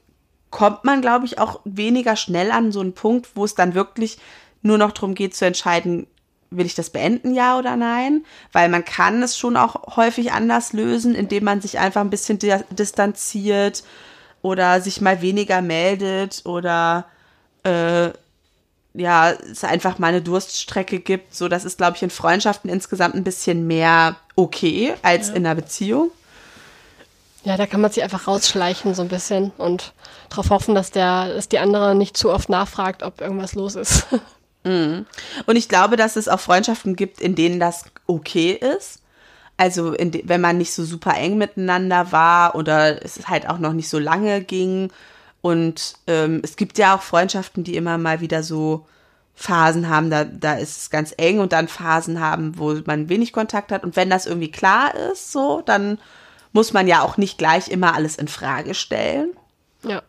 [0.55, 4.19] kommt man, glaube ich, auch weniger schnell an so einen Punkt, wo es dann wirklich
[4.63, 6.07] nur noch darum geht zu entscheiden,
[6.51, 8.25] will ich das beenden, ja oder nein?
[8.53, 12.39] Weil man kann es schon auch häufig anders lösen, indem man sich einfach ein bisschen
[12.71, 13.83] distanziert
[14.43, 17.07] oder sich mal weniger meldet oder
[17.65, 18.11] äh,
[18.95, 21.35] ja, es einfach mal eine Durststrecke gibt.
[21.35, 25.35] So, das ist, glaube ich, in Freundschaften insgesamt ein bisschen mehr okay als ja.
[25.35, 26.13] in einer Beziehung.
[27.45, 29.93] Ja, da kann man sich einfach rausschleichen so ein bisschen und
[30.31, 34.07] darauf hoffen, dass der, dass die andere nicht zu oft nachfragt, ob irgendwas los ist.
[34.67, 35.05] Mhm.
[35.45, 39.03] Und ich glaube, dass es auch Freundschaften gibt, in denen das okay ist.
[39.59, 43.91] Also wenn man nicht so super eng miteinander war oder es halt auch noch nicht
[43.91, 44.91] so lange ging.
[45.43, 48.87] Und ähm, es gibt ja auch Freundschaften, die immer mal wieder so
[49.35, 53.35] Phasen haben, da, da ist es ganz eng und dann Phasen haben, wo man wenig
[53.35, 53.85] Kontakt hat.
[53.85, 55.99] Und wenn das irgendwie klar ist, so, dann
[56.55, 59.31] muss man ja auch nicht gleich immer alles in Frage stellen.
[59.83, 60.03] Ja.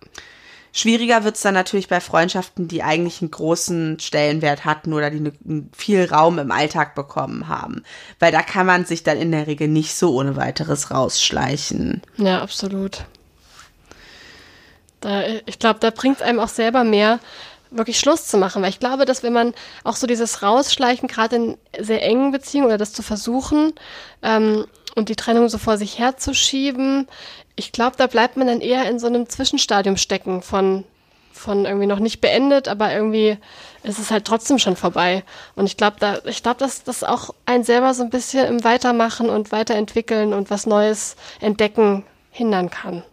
[0.72, 5.22] Schwieriger wird es dann natürlich bei Freundschaften, die eigentlich einen großen Stellenwert hatten oder die
[5.22, 5.34] ne,
[5.76, 7.84] viel Raum im Alltag bekommen haben.
[8.20, 12.02] Weil da kann man sich dann in der Regel nicht so ohne weiteres rausschleichen.
[12.18, 13.06] Ja, absolut.
[15.02, 17.20] Da, ich glaube, da bringt es einem auch selber mehr,
[17.72, 18.62] wirklich Schluss zu machen.
[18.62, 22.68] Weil ich glaube, dass wenn man auch so dieses Rausschleichen, gerade in sehr engen Beziehungen
[22.68, 23.74] oder das zu versuchen,
[24.22, 24.66] ähm,
[24.96, 27.08] und die Trennung so vor sich herzuschieben,
[27.56, 30.84] ich glaube, da bleibt man dann eher in so einem Zwischenstadium stecken von,
[31.32, 33.38] von irgendwie noch nicht beendet, aber irgendwie
[33.84, 35.24] ist es halt trotzdem schon vorbei.
[35.56, 38.64] Und ich glaube, da, ich glaube, dass das auch einen selber so ein bisschen im
[38.64, 43.04] Weitermachen und Weiterentwickeln und was Neues entdecken hindern kann.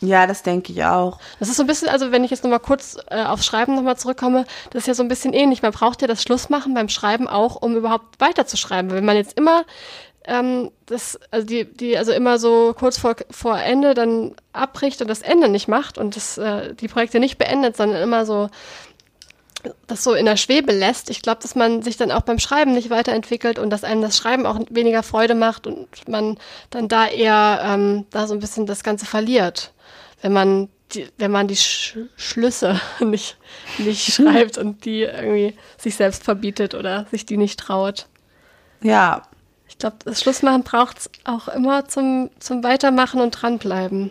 [0.00, 1.18] Ja, das denke ich auch.
[1.38, 3.96] Das ist so ein bisschen, also wenn ich jetzt nochmal kurz äh, aufs Schreiben nochmal
[3.96, 5.62] zurückkomme, das ist ja so ein bisschen ähnlich.
[5.62, 8.90] Man braucht ja das Schlussmachen beim Schreiben auch, um überhaupt weiterzuschreiben.
[8.90, 9.64] Wenn man jetzt immer
[10.26, 15.08] ähm, das, also die, die also immer so kurz vor, vor Ende dann abbricht und
[15.08, 18.48] das Ende nicht macht und das, äh, die Projekte nicht beendet, sondern immer so
[19.86, 21.10] das so in der Schwebe lässt.
[21.10, 24.16] Ich glaube, dass man sich dann auch beim Schreiben nicht weiterentwickelt und dass einem das
[24.16, 26.38] Schreiben auch weniger Freude macht und man
[26.70, 29.72] dann da eher ähm, da so ein bisschen das Ganze verliert.
[30.22, 33.36] Wenn man die, wenn man die Sch Schlüsse nicht,
[33.78, 38.06] nicht schreibt und die irgendwie sich selbst verbietet oder sich die nicht traut.
[38.82, 39.22] Ja.
[39.68, 44.10] Ich glaube, das Schlussmachen braucht es auch immer zum, zum Weitermachen und dranbleiben.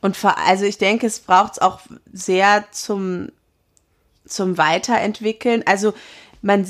[0.00, 1.80] Und vor, also ich denke, es braucht es auch
[2.12, 3.30] sehr zum,
[4.26, 5.62] zum Weiterentwickeln.
[5.66, 5.94] Also
[6.42, 6.66] man,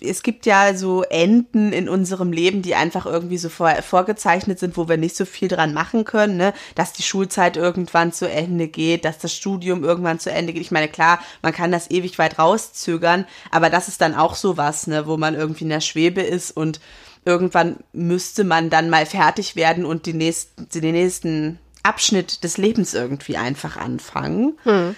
[0.00, 4.76] es gibt ja so Enden in unserem Leben, die einfach irgendwie so vor, vorgezeichnet sind,
[4.76, 6.52] wo wir nicht so viel dran machen können, ne?
[6.74, 10.62] Dass die Schulzeit irgendwann zu Ende geht, dass das Studium irgendwann zu Ende geht.
[10.62, 14.56] Ich meine, klar, man kann das ewig weit rauszögern, aber das ist dann auch so
[14.56, 16.80] was, ne, wo man irgendwie in der Schwebe ist und
[17.24, 22.92] irgendwann müsste man dann mal fertig werden und die nächsten, den nächsten Abschnitt des Lebens
[22.92, 24.58] irgendwie einfach anfangen.
[24.64, 24.96] Hm.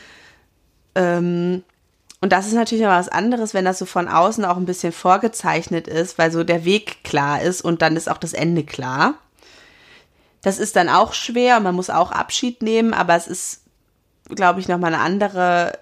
[0.94, 1.62] Ähm,
[2.20, 4.92] und das ist natürlich aber was anderes, wenn das so von außen auch ein bisschen
[4.92, 9.14] vorgezeichnet ist, weil so der Weg klar ist und dann ist auch das Ende klar.
[10.42, 13.62] Das ist dann auch schwer, man muss auch Abschied nehmen, aber es ist,
[14.28, 15.78] glaube ich, nochmal eine andere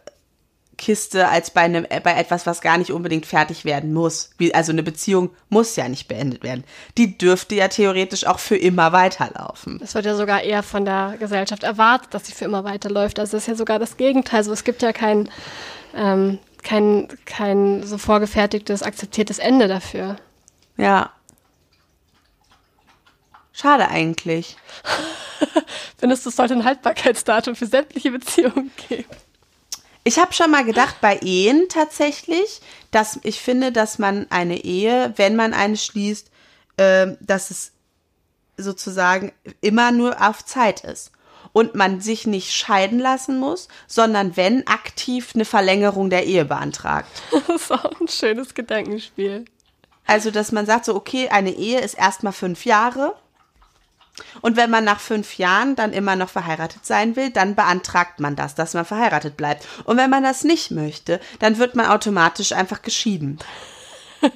[0.78, 4.30] Kiste als bei, einem, bei etwas, was gar nicht unbedingt fertig werden muss.
[4.38, 6.64] Wie, also eine Beziehung muss ja nicht beendet werden.
[6.98, 9.80] Die dürfte ja theoretisch auch für immer weiterlaufen.
[9.82, 13.20] Es wird ja sogar eher von der Gesellschaft erwartet, dass sie für immer weiterläuft.
[13.20, 14.38] Also das ist ja sogar das Gegenteil.
[14.38, 15.28] Also es gibt ja kein
[15.94, 20.16] ähm, kein, kein so vorgefertigtes, akzeptiertes Ende dafür.
[20.76, 21.12] Ja.
[23.52, 24.56] Schade eigentlich.
[25.98, 29.08] Findest du, es sollte ein Haltbarkeitsdatum für sämtliche Beziehungen geben?
[30.04, 35.12] Ich habe schon mal gedacht, bei Ehen tatsächlich, dass ich finde, dass man eine Ehe,
[35.16, 36.30] wenn man eine schließt,
[36.76, 37.72] äh, dass es
[38.56, 41.12] sozusagen immer nur auf Zeit ist
[41.52, 47.10] und man sich nicht scheiden lassen muss, sondern wenn aktiv eine Verlängerung der Ehe beantragt.
[47.46, 49.44] Das ist auch ein schönes Gedankenspiel.
[50.06, 53.14] Also, dass man sagt so, okay, eine Ehe ist erstmal fünf Jahre.
[54.40, 58.36] Und wenn man nach fünf Jahren dann immer noch verheiratet sein will, dann beantragt man
[58.36, 59.66] das, dass man verheiratet bleibt.
[59.84, 63.38] Und wenn man das nicht möchte, dann wird man automatisch einfach geschieden.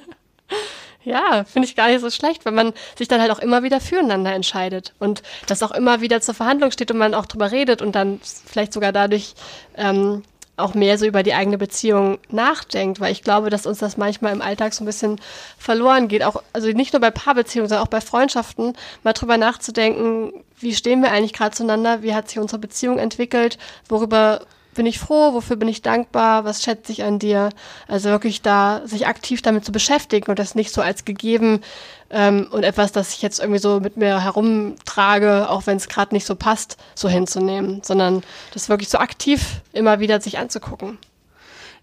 [1.07, 3.79] Ja, finde ich gar nicht so schlecht, wenn man sich dann halt auch immer wieder
[3.79, 7.81] füreinander entscheidet und das auch immer wieder zur Verhandlung steht und man auch drüber redet
[7.81, 9.33] und dann vielleicht sogar dadurch
[9.77, 10.23] ähm,
[10.57, 14.33] auch mehr so über die eigene Beziehung nachdenkt, weil ich glaube, dass uns das manchmal
[14.33, 15.21] im Alltag so ein bisschen
[15.57, 16.23] verloren geht.
[16.23, 21.01] Auch, also nicht nur bei Paarbeziehungen, sondern auch bei Freundschaften, mal drüber nachzudenken, wie stehen
[21.01, 24.41] wir eigentlich gerade zueinander, wie hat sich unsere Beziehung entwickelt, worüber
[24.77, 27.49] bin ich froh, wofür bin ich dankbar, was schätze ich an dir.
[27.87, 31.61] Also wirklich da sich aktiv damit zu beschäftigen und das nicht so als gegeben
[32.09, 36.15] ähm, und etwas, das ich jetzt irgendwie so mit mir herumtrage, auch wenn es gerade
[36.15, 38.23] nicht so passt, so hinzunehmen, sondern
[38.53, 40.97] das wirklich so aktiv immer wieder sich anzugucken.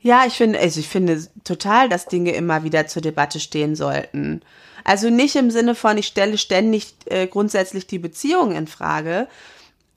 [0.00, 4.42] Ja, ich finde, also ich finde total, dass Dinge immer wieder zur Debatte stehen sollten.
[4.84, 9.28] Also nicht im Sinne von, ich stelle ständig äh, grundsätzlich die Beziehung in Frage,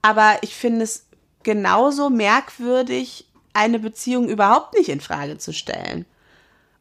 [0.02, 1.07] aber ich finde es
[1.44, 6.06] genauso merkwürdig, eine Beziehung überhaupt nicht in Frage zu stellen.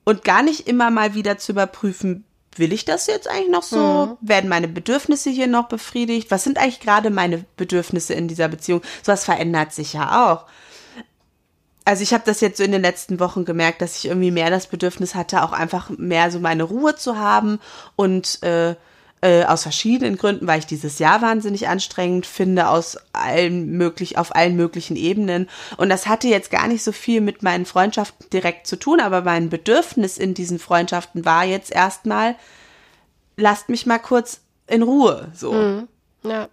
[0.05, 4.17] Und gar nicht immer mal wieder zu überprüfen, will ich das jetzt eigentlich noch so?
[4.21, 4.29] Mhm.
[4.29, 6.31] Werden meine Bedürfnisse hier noch befriedigt?
[6.31, 8.83] Was sind eigentlich gerade meine Bedürfnisse in dieser Beziehung?
[9.03, 10.47] Sowas verändert sich ja auch.
[11.85, 14.51] Also ich habe das jetzt so in den letzten Wochen gemerkt, dass ich irgendwie mehr
[14.51, 17.61] das Bedürfnis hatte, auch einfach mehr so meine Ruhe zu haben
[17.95, 18.75] und äh,
[19.27, 24.37] äh, aus verschiedenen Gründen, weil ich dieses Jahr wahnsinnig anstrengend finde, aus allen möglich, auf
[24.37, 25.49] allen möglichen Ebenen.
[25.77, 29.23] Und das hatte jetzt gar nicht so viel mit meinen Freundschaften direkt zu tun, aber
[29.23, 32.37] mein Bedürfnis in diesen Freundschaften war jetzt erstmal,
[33.37, 35.53] lasst mich mal kurz in Ruhe, so.
[35.53, 35.89] Mhm.
[36.23, 36.49] Ja.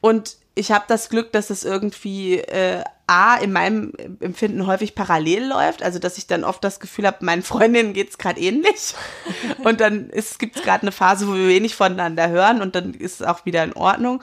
[0.00, 5.46] Und ich habe das Glück, dass es irgendwie äh, A, in meinem Empfinden häufig parallel
[5.48, 8.94] läuft, also dass ich dann oft das Gefühl habe, meinen Freundinnen geht's gerade ähnlich.
[9.64, 13.20] und dann gibt es gerade eine Phase, wo wir wenig voneinander hören und dann ist
[13.20, 14.22] es auch wieder in Ordnung.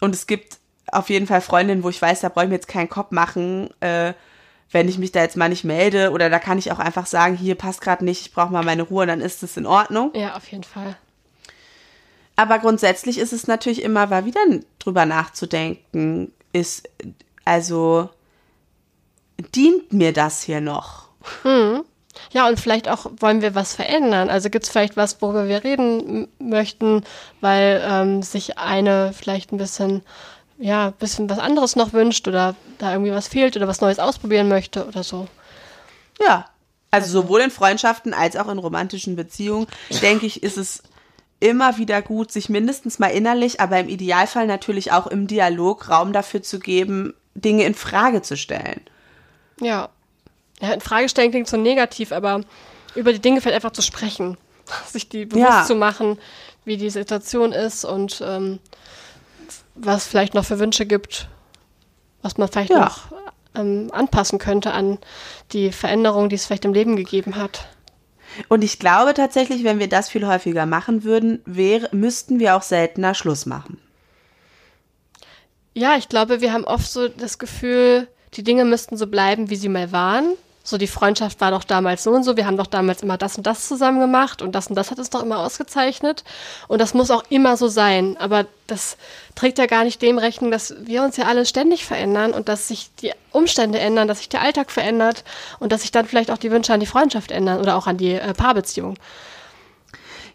[0.00, 0.58] Und es gibt
[0.90, 3.70] auf jeden Fall Freundinnen, wo ich weiß, da brauche ich mir jetzt keinen Kopf machen,
[3.80, 4.14] äh,
[4.72, 6.10] wenn ich mich da jetzt mal nicht melde.
[6.10, 8.82] Oder da kann ich auch einfach sagen, hier passt gerade nicht, ich brauche mal meine
[8.82, 10.10] Ruhe, dann ist es in Ordnung.
[10.14, 10.96] Ja, auf jeden Fall.
[12.38, 14.40] Aber grundsätzlich ist es natürlich immer mal wieder
[14.88, 16.88] drüber nachzudenken, ist
[17.44, 18.08] also
[19.54, 21.08] dient mir das hier noch?
[21.42, 21.84] Hm.
[22.32, 24.30] Ja, und vielleicht auch wollen wir was verändern.
[24.30, 27.04] Also gibt es vielleicht was, worüber wir reden möchten,
[27.42, 30.02] weil ähm, sich eine vielleicht ein bisschen,
[30.58, 33.98] ja, ein bisschen was anderes noch wünscht oder da irgendwie was fehlt oder was Neues
[33.98, 35.28] ausprobieren möchte oder so.
[36.18, 36.46] Ja,
[36.90, 39.66] also sowohl in Freundschaften als auch in romantischen Beziehungen,
[40.02, 40.82] denke ich, ist es
[41.40, 46.12] immer wieder gut, sich mindestens mal innerlich, aber im Idealfall natürlich auch im Dialog Raum
[46.12, 48.80] dafür zu geben, Dinge in Frage zu stellen.
[49.60, 49.88] Ja.
[50.60, 52.42] ja in Frage stellen klingt so negativ, aber
[52.94, 54.36] über die Dinge vielleicht einfach zu sprechen,
[54.86, 55.64] sich die bewusst ja.
[55.64, 56.18] zu machen,
[56.64, 58.58] wie die Situation ist und ähm,
[59.74, 61.28] was vielleicht noch für Wünsche gibt,
[62.22, 62.80] was man vielleicht ja.
[62.80, 63.12] noch
[63.54, 64.98] ähm, anpassen könnte an
[65.52, 67.68] die Veränderungen, die es vielleicht im Leben gegeben hat.
[68.48, 72.62] Und ich glaube tatsächlich, wenn wir das viel häufiger machen würden, wäre, müssten wir auch
[72.62, 73.80] seltener Schluss machen.
[75.74, 79.56] Ja, ich glaube, wir haben oft so das Gefühl, die Dinge müssten so bleiben, wie
[79.56, 80.34] sie mal waren
[80.68, 83.36] so die Freundschaft war doch damals so und so, wir haben doch damals immer das
[83.36, 86.24] und das zusammen gemacht und das und das hat es doch immer ausgezeichnet
[86.68, 88.98] und das muss auch immer so sein, aber das
[89.34, 92.68] trägt ja gar nicht dem Rechnung, dass wir uns ja alle ständig verändern und dass
[92.68, 95.24] sich die Umstände ändern, dass sich der Alltag verändert
[95.58, 97.96] und dass sich dann vielleicht auch die Wünsche an die Freundschaft ändern oder auch an
[97.96, 98.96] die äh, Paarbeziehung.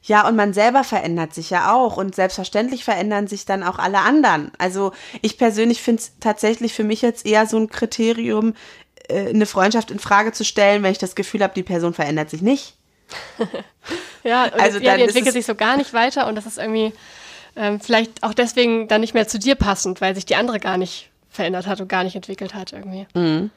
[0.05, 3.99] Ja, und man selber verändert sich ja auch und selbstverständlich verändern sich dann auch alle
[3.99, 4.51] anderen.
[4.57, 8.53] Also ich persönlich finde es tatsächlich für mich jetzt eher so ein Kriterium,
[9.09, 12.41] eine Freundschaft in Frage zu stellen, wenn ich das Gefühl habe, die Person verändert sich
[12.41, 12.75] nicht.
[14.23, 16.93] ja, also ja, die entwickelt sich so gar nicht weiter und das ist irgendwie
[17.55, 20.77] ähm, vielleicht auch deswegen dann nicht mehr zu dir passend, weil sich die andere gar
[20.77, 23.07] nicht verändert hat und gar nicht entwickelt hat irgendwie.
[23.13, 23.49] Mhm.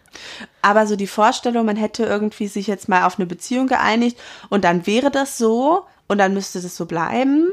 [0.62, 4.18] Aber so die Vorstellung, man hätte irgendwie sich jetzt mal auf eine Beziehung geeinigt
[4.48, 7.50] und dann wäre das so und dann müsste das so bleiben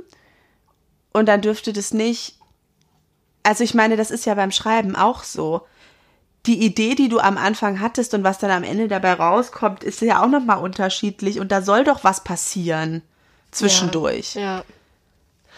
[1.12, 2.38] und dann dürfte das nicht.
[3.44, 5.62] Also ich meine, das ist ja beim Schreiben auch so
[6.46, 10.02] die Idee, die du am Anfang hattest und was dann am Ende dabei rauskommt, ist
[10.02, 13.02] ja auch nochmal unterschiedlich und da soll doch was passieren
[13.52, 14.36] zwischendurch.
[14.36, 14.42] Ja.
[14.42, 14.64] ja.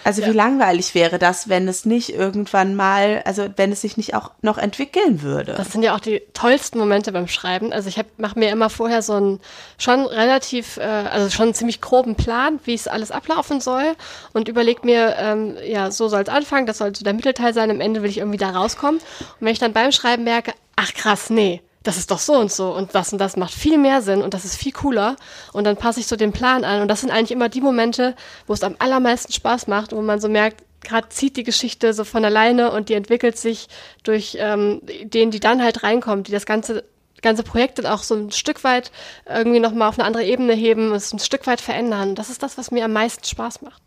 [0.05, 0.27] Also ja.
[0.27, 4.29] wie langweilig wäre das, wenn es nicht irgendwann mal, also wenn es sich nicht auch
[4.43, 5.53] noch entwickeln würde.
[5.53, 7.73] Das sind ja auch die tollsten Momente beim Schreiben.
[7.73, 9.39] Also ich mache mir immer vorher so einen
[9.79, 13.95] schon relativ, äh, also schon einen ziemlich groben Plan, wie es alles ablaufen soll
[14.31, 17.71] und überlege mir, ähm, ja, so soll es anfangen, das soll so der Mittelteil sein,
[17.71, 18.99] am Ende will ich irgendwie da rauskommen.
[18.99, 22.51] Und wenn ich dann beim Schreiben merke, ach krass, nee, das ist doch so und
[22.51, 25.15] so und das und das macht viel mehr Sinn und das ist viel cooler
[25.53, 28.15] und dann passe ich so den Plan an und das sind eigentlich immer die Momente,
[28.47, 32.03] wo es am allermeisten Spaß macht, wo man so merkt, gerade zieht die Geschichte so
[32.03, 33.67] von alleine und die entwickelt sich
[34.03, 36.83] durch ähm, Ideen, die dann halt reinkommen, die das ganze
[37.21, 38.91] ganze Projekt dann auch so ein Stück weit
[39.27, 42.13] irgendwie nochmal auf eine andere Ebene heben, es ein Stück weit verändern.
[42.13, 43.81] Das ist das, was mir am meisten Spaß macht.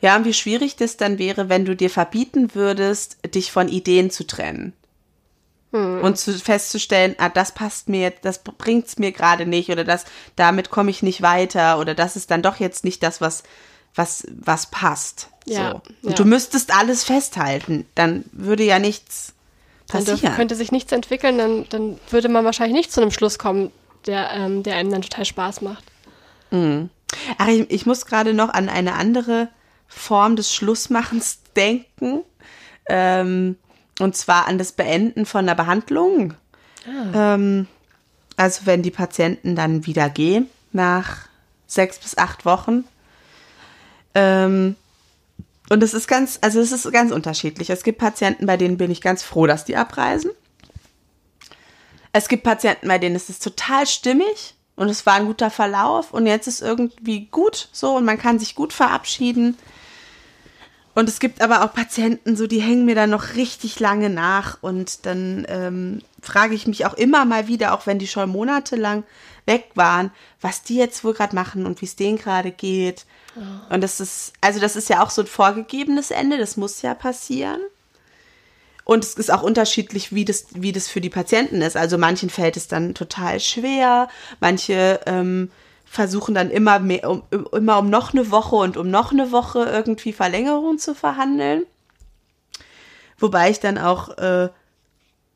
[0.00, 4.10] Ja, und wie schwierig das dann wäre, wenn du dir verbieten würdest, dich von Ideen
[4.10, 4.72] zu trennen.
[5.72, 6.02] Hm.
[6.02, 10.04] Und zu, festzustellen, ah, das passt mir jetzt, das bringt's mir gerade nicht oder das,
[10.36, 13.42] damit komme ich nicht weiter oder das ist dann doch jetzt nicht das, was,
[13.94, 15.28] was, was passt.
[15.44, 15.76] Ja, so.
[16.02, 16.14] Und ja.
[16.16, 19.34] du müsstest alles festhalten, dann würde ja nichts
[19.88, 20.20] passieren.
[20.22, 23.70] Dann könnte sich nichts entwickeln, dann, dann würde man wahrscheinlich nicht zu einem Schluss kommen,
[24.06, 25.84] der, ähm, der einem dann total Spaß macht.
[26.50, 26.88] Mhm.
[27.36, 29.48] Ach, ich, ich muss gerade noch an eine andere
[29.86, 32.22] Form des Schlussmachens denken.
[32.88, 33.56] Ähm,
[33.98, 36.34] und zwar an das Beenden von der Behandlung.
[36.86, 37.34] Ah.
[37.34, 37.66] Ähm,
[38.36, 41.28] also wenn die Patienten dann wieder gehen nach
[41.66, 42.84] sechs bis acht Wochen.
[44.14, 44.76] Ähm,
[45.70, 47.70] und es ist ganz, also es ist ganz unterschiedlich.
[47.70, 50.30] Es gibt Patienten, bei denen bin ich ganz froh, dass die abreisen.
[52.12, 56.12] Es gibt Patienten, bei denen ist es total stimmig und es war ein guter Verlauf
[56.12, 59.58] und jetzt ist irgendwie gut so und man kann sich gut verabschieden.
[60.98, 64.58] Und es gibt aber auch Patienten, so die hängen mir dann noch richtig lange nach.
[64.62, 69.04] Und dann ähm, frage ich mich auch immer mal wieder, auch wenn die schon monatelang
[69.46, 73.06] weg waren, was die jetzt wohl gerade machen und wie es denen gerade geht.
[73.36, 73.74] Oh.
[73.74, 76.94] Und das ist, also das ist ja auch so ein vorgegebenes Ende, das muss ja
[76.94, 77.60] passieren.
[78.82, 81.76] Und es ist auch unterschiedlich, wie das, wie das für die Patienten ist.
[81.76, 84.08] Also manchen fällt es dann total schwer,
[84.40, 85.52] manche ähm,
[85.90, 87.22] versuchen dann immer mehr, um,
[87.52, 91.64] immer um noch eine Woche und um noch eine Woche irgendwie Verlängerung zu verhandeln.
[93.18, 94.48] Wobei ich dann auch äh,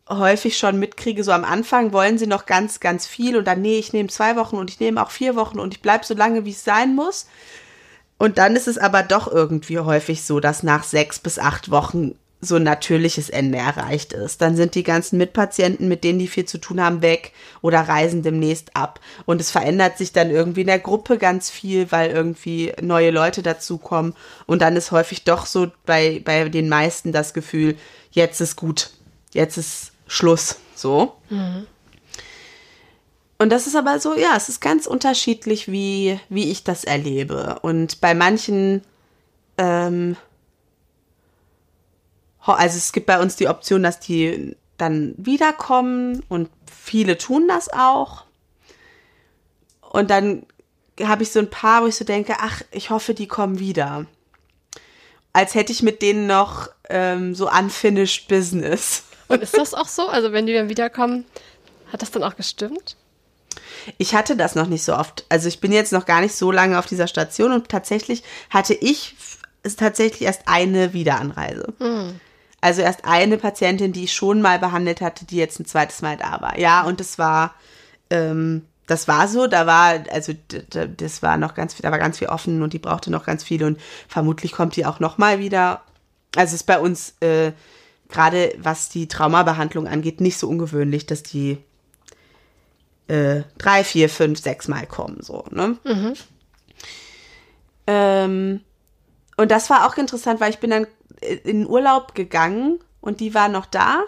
[0.09, 3.79] häufig schon mitkriege, so am Anfang wollen sie noch ganz, ganz viel und dann, nee,
[3.79, 6.45] ich nehme zwei Wochen und ich nehme auch vier Wochen und ich bleibe so lange,
[6.45, 7.27] wie es sein muss.
[8.19, 12.15] Und dann ist es aber doch irgendwie häufig so, dass nach sechs bis acht Wochen
[12.45, 14.43] so ein natürliches Ende erreicht ist.
[14.43, 18.25] Dann sind die ganzen Mitpatienten, mit denen die viel zu tun haben, weg oder reisen
[18.25, 18.99] demnächst ab.
[19.27, 23.43] Und es verändert sich dann irgendwie in der Gruppe ganz viel, weil irgendwie neue Leute
[23.43, 24.15] dazukommen.
[24.47, 27.77] Und dann ist häufig doch so bei, bei den meisten das Gefühl,
[28.11, 28.91] jetzt ist gut,
[29.33, 30.57] jetzt ist Schluss.
[30.75, 31.15] So.
[31.31, 31.69] Mhm.
[33.39, 37.61] Und das ist aber so, ja, es ist ganz unterschiedlich, wie, wie ich das erlebe.
[37.63, 38.83] Und bei manchen
[39.59, 40.17] ähm,
[42.47, 47.73] also es gibt bei uns die Option, dass die dann wiederkommen und viele tun das
[47.73, 48.25] auch.
[49.81, 50.47] Und dann
[51.01, 54.07] habe ich so ein paar, wo ich so denke, ach, ich hoffe, die kommen wieder.
[55.33, 59.05] Als hätte ich mit denen noch ähm, so unfinished Business.
[59.29, 60.09] Und ist das auch so?
[60.09, 61.25] Also wenn die dann wiederkommen,
[61.93, 62.97] hat das dann auch gestimmt?
[63.99, 65.25] Ich hatte das noch nicht so oft.
[65.29, 68.75] Also ich bin jetzt noch gar nicht so lange auf dieser Station und tatsächlich hatte
[68.75, 69.15] ich
[69.77, 71.73] tatsächlich erst eine Wiederanreise.
[71.79, 72.21] Mhm.
[72.63, 76.17] Also erst eine Patientin, die ich schon mal behandelt hatte, die jetzt ein zweites Mal
[76.17, 76.59] da war.
[76.59, 77.55] Ja, und das war,
[78.09, 80.33] ähm, das war so, da war, also
[80.71, 83.43] das war noch ganz viel, da war ganz viel offen und die brauchte noch ganz
[83.43, 85.83] viel und vermutlich kommt die auch noch mal wieder.
[86.37, 87.53] Also es ist bei uns äh,
[88.09, 91.59] gerade was die Traumabehandlung angeht nicht so ungewöhnlich, dass die
[93.09, 95.45] äh, drei, vier, fünf, sechs Mal kommen so.
[95.51, 95.77] Ne?
[95.83, 96.13] Mhm.
[97.89, 98.61] Ähm,
[99.37, 100.87] und das war auch interessant, weil ich bin dann
[101.45, 104.03] in Urlaub gegangen und die war noch da.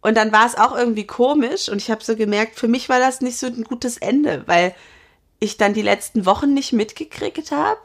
[0.00, 2.98] Und dann war es auch irgendwie komisch und ich habe so gemerkt, für mich war
[2.98, 4.74] das nicht so ein gutes Ende, weil
[5.40, 7.80] ich dann die letzten Wochen nicht mitgekriegt habe.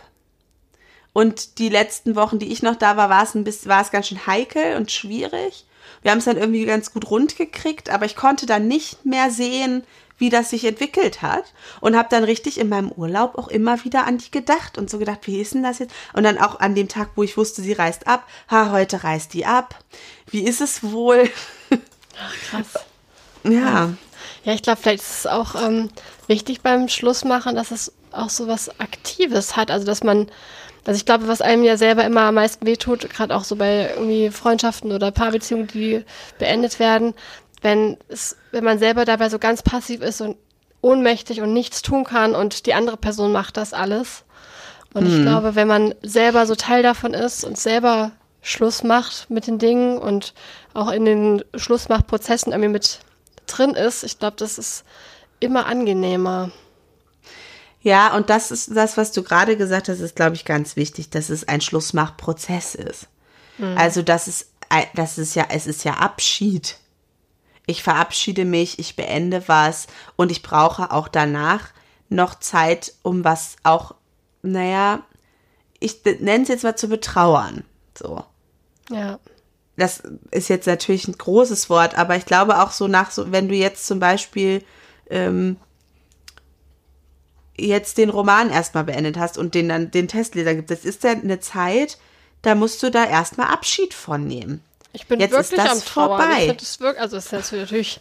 [1.13, 3.91] Und die letzten Wochen, die ich noch da war, war es ein bisschen, war es
[3.91, 5.65] ganz schön heikel und schwierig.
[6.01, 9.31] Wir haben es dann irgendwie ganz gut rund gekriegt, aber ich konnte dann nicht mehr
[9.31, 9.83] sehen,
[10.17, 14.05] wie das sich entwickelt hat und habe dann richtig in meinem Urlaub auch immer wieder
[14.05, 15.93] an die gedacht und so gedacht, wie ist denn das jetzt?
[16.13, 19.33] Und dann auch an dem Tag, wo ich wusste, sie reist ab, ha, heute reist
[19.33, 19.75] die ab.
[20.27, 21.29] Wie ist es wohl?
[21.71, 22.85] Ach, krass.
[23.43, 23.93] Ja.
[24.43, 25.89] Ja, ich glaube, vielleicht ist es auch ähm,
[26.27, 29.71] wichtig beim Schlussmachen, dass es auch so was Aktives hat.
[29.71, 30.27] Also, dass man,
[30.85, 33.89] also ich glaube, was einem ja selber immer am meisten wehtut, gerade auch so bei
[33.89, 36.03] irgendwie Freundschaften oder Paarbeziehungen, die
[36.37, 37.13] beendet werden,
[37.61, 40.37] wenn es, wenn man selber dabei so ganz passiv ist und
[40.81, 44.23] ohnmächtig und nichts tun kann und die andere Person macht das alles.
[44.93, 45.15] Und mhm.
[45.15, 49.57] ich glaube, wenn man selber so Teil davon ist und selber Schluss macht mit den
[49.57, 50.33] Dingen und
[50.73, 52.99] auch in den Schlussmachprozessen irgendwie mit
[53.47, 54.85] drin ist, ich glaube, das ist
[55.39, 56.51] immer angenehmer.
[57.81, 61.09] Ja, und das ist das, was du gerade gesagt hast, ist, glaube ich, ganz wichtig,
[61.09, 63.07] dass es ein Schlussmachprozess ist.
[63.57, 63.77] Mhm.
[63.77, 64.51] Also, das ist,
[64.95, 66.77] das ist ja, es ist ja Abschied
[67.65, 71.69] ich verabschiede mich, ich beende was und ich brauche auch danach
[72.09, 73.95] noch Zeit, um was auch,
[74.41, 75.03] naja,
[75.79, 77.63] ich nenne es jetzt mal zu betrauern.
[77.97, 78.23] So.
[78.89, 79.19] Ja.
[79.77, 83.49] Das ist jetzt natürlich ein großes Wort, aber ich glaube auch so nach, so, wenn
[83.49, 84.63] du jetzt zum Beispiel
[85.09, 85.57] ähm,
[87.57, 91.11] jetzt den Roman erstmal beendet hast und den dann den Testleser gibt, das ist ja
[91.11, 91.97] eine Zeit,
[92.41, 94.63] da musst du da erstmal Abschied von nehmen.
[94.95, 96.21] Ich bin Jetzt wirklich am Trauern.
[96.21, 96.47] Vorbei.
[96.47, 97.99] Ich das wirklich, also das ist natürlich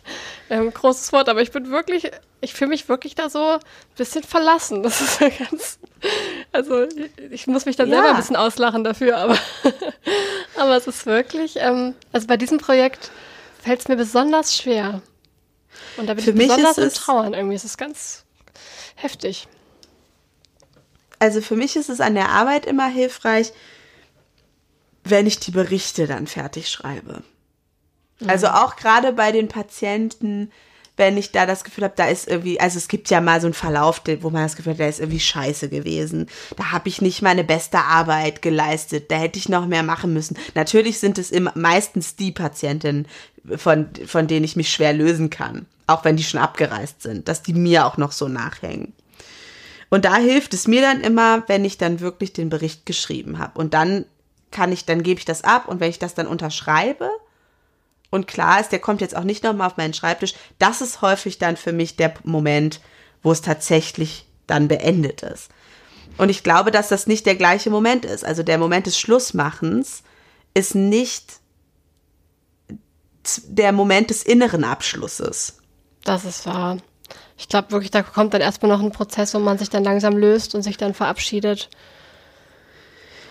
[0.48, 2.08] ein großes Wort, aber ich bin wirklich,
[2.40, 3.60] ich fühle mich wirklich da so ein
[3.96, 4.84] bisschen verlassen.
[4.84, 5.80] Das ist ja ganz,
[6.52, 6.86] also
[7.30, 7.96] ich muss mich dann ja.
[7.96, 9.36] selber ein bisschen auslachen dafür, aber,
[10.56, 13.10] aber es ist wirklich, ähm, also bei diesem Projekt
[13.60, 15.02] fällt es mir besonders schwer.
[15.96, 17.56] Und da bin Für ich besonders im Trauern irgendwie.
[17.56, 18.24] Es ist ganz
[18.94, 19.48] heftig.
[21.18, 23.52] Also für mich ist es an der Arbeit immer hilfreich,
[25.04, 27.22] wenn ich die Berichte dann fertig schreibe.
[28.20, 28.30] Mhm.
[28.30, 30.50] Also auch gerade bei den Patienten,
[30.96, 33.48] wenn ich da das Gefühl habe, da ist irgendwie, also es gibt ja mal so
[33.48, 36.28] einen Verlauf, wo man das Gefühl hat, der ist irgendwie scheiße gewesen.
[36.56, 39.10] Da habe ich nicht meine beste Arbeit geleistet.
[39.10, 40.38] Da hätte ich noch mehr machen müssen.
[40.54, 43.06] Natürlich sind es immer meistens die Patientinnen,
[43.56, 45.66] von, von denen ich mich schwer lösen kann.
[45.86, 48.94] Auch wenn die schon abgereist sind, dass die mir auch noch so nachhängen.
[49.90, 53.58] Und da hilft es mir dann immer, wenn ich dann wirklich den Bericht geschrieben habe.
[53.58, 54.06] Und dann
[54.54, 57.10] kann ich, dann gebe ich das ab und wenn ich das dann unterschreibe
[58.10, 61.38] und klar ist, der kommt jetzt auch nicht nochmal auf meinen Schreibtisch, das ist häufig
[61.38, 62.80] dann für mich der Moment,
[63.22, 65.50] wo es tatsächlich dann beendet ist.
[66.16, 68.24] Und ich glaube, dass das nicht der gleiche Moment ist.
[68.24, 70.04] Also der Moment des Schlussmachens
[70.54, 71.40] ist nicht
[73.48, 75.58] der Moment des inneren Abschlusses.
[76.04, 76.78] Das ist wahr.
[77.36, 80.16] Ich glaube wirklich, da kommt dann erstmal noch ein Prozess, wo man sich dann langsam
[80.16, 81.68] löst und sich dann verabschiedet.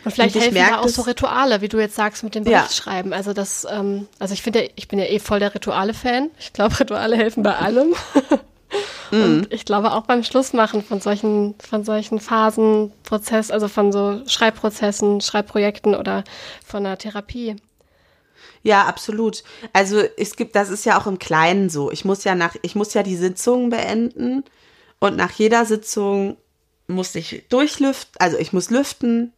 [0.03, 3.11] Und vielleicht und helfen da auch so Rituale, wie du jetzt sagst, mit dem Berichtschreiben.
[3.11, 3.17] Ja.
[3.17, 6.29] Also das, ähm, also ich finde, ich bin ja eh voll der Rituale-Fan.
[6.39, 7.95] Ich glaube, Rituale helfen bei allem.
[9.11, 9.47] Und mhm.
[9.51, 15.21] ich glaube auch beim Schlussmachen von solchen, von solchen Phasen, Prozess, also von so Schreibprozessen,
[15.21, 16.23] Schreibprojekten oder
[16.65, 17.55] von einer Therapie.
[18.63, 19.43] Ja, absolut.
[19.73, 21.91] Also es gibt, das ist ja auch im Kleinen so.
[21.91, 24.43] Ich muss ja nach, ich muss ja die Sitzungen beenden
[24.99, 26.37] und nach jeder Sitzung
[26.87, 29.33] muss ich durchlüften, also ich muss lüften,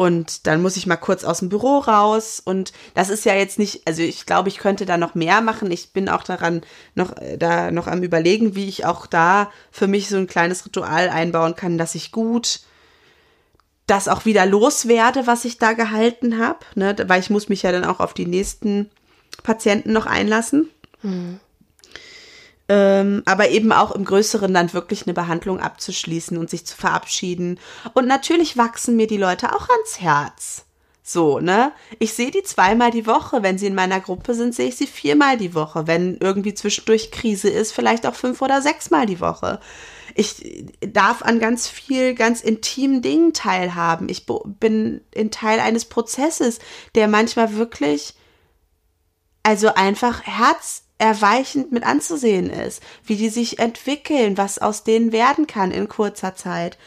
[0.00, 2.40] und dann muss ich mal kurz aus dem Büro raus.
[2.42, 5.70] Und das ist ja jetzt nicht, also ich glaube, ich könnte da noch mehr machen.
[5.70, 6.62] Ich bin auch daran
[6.94, 10.64] noch, äh, da noch am überlegen, wie ich auch da für mich so ein kleines
[10.64, 12.60] Ritual einbauen kann, dass ich gut
[13.86, 16.60] das auch wieder loswerde, was ich da gehalten habe.
[16.76, 16.96] Ne?
[17.06, 18.88] Weil ich muss mich ja dann auch auf die nächsten
[19.42, 20.70] Patienten noch einlassen.
[21.02, 21.40] Mhm
[22.70, 27.58] ähm, aber eben auch im Größeren dann wirklich eine Behandlung abzuschließen und sich zu verabschieden.
[27.94, 30.64] Und natürlich wachsen mir die Leute auch ans Herz.
[31.02, 31.72] So, ne?
[31.98, 33.42] Ich sehe die zweimal die Woche.
[33.42, 35.88] Wenn sie in meiner Gruppe sind, sehe ich sie viermal die Woche.
[35.88, 39.58] Wenn irgendwie zwischendurch Krise ist, vielleicht auch fünf oder sechsmal die Woche.
[40.14, 44.08] Ich darf an ganz viel, ganz intimen Dingen teilhaben.
[44.08, 44.26] Ich
[44.60, 46.60] bin in Teil eines Prozesses,
[46.94, 48.14] der manchmal wirklich,
[49.42, 50.22] also einfach
[51.00, 56.34] herzerweichend mit anzusehen ist, wie die sich entwickeln, was aus denen werden kann in kurzer
[56.34, 56.78] Zeit.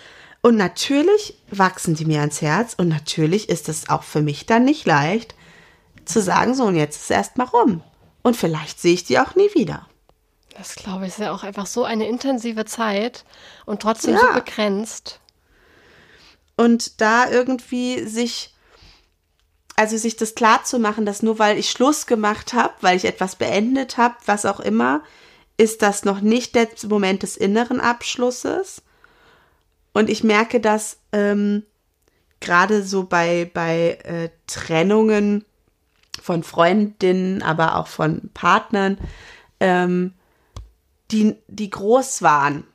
[0.41, 4.65] Und natürlich wachsen die mir ans Herz und natürlich ist es auch für mich dann
[4.65, 5.35] nicht leicht
[6.05, 7.81] zu sagen, so und jetzt ist erst mal rum.
[8.23, 9.87] Und vielleicht sehe ich die auch nie wieder.
[10.55, 13.25] Das glaube ich ist ja auch einfach so eine intensive Zeit
[13.65, 14.19] und trotzdem ja.
[14.19, 15.19] so begrenzt.
[16.55, 18.52] Und da irgendwie sich,
[19.75, 23.05] also sich das klar zu machen, dass nur weil ich Schluss gemacht habe, weil ich
[23.05, 25.01] etwas beendet habe, was auch immer,
[25.57, 28.81] ist das noch nicht der Moment des inneren Abschlusses,
[29.93, 31.63] und ich merke dass ähm,
[32.39, 35.45] gerade so bei, bei äh, Trennungen
[36.21, 38.97] von Freundinnen, aber auch von Partnern,
[39.59, 40.13] ähm,
[41.11, 42.65] die, die groß waren.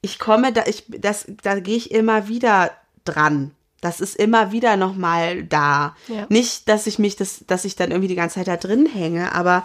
[0.00, 2.72] Ich komme da, ich, das, da gehe ich immer wieder
[3.04, 3.52] dran.
[3.86, 5.94] Das ist immer wieder nochmal da.
[6.08, 6.26] Ja.
[6.28, 9.32] Nicht, dass ich mich das, dass ich dann irgendwie die ganze Zeit da drin hänge,
[9.32, 9.64] aber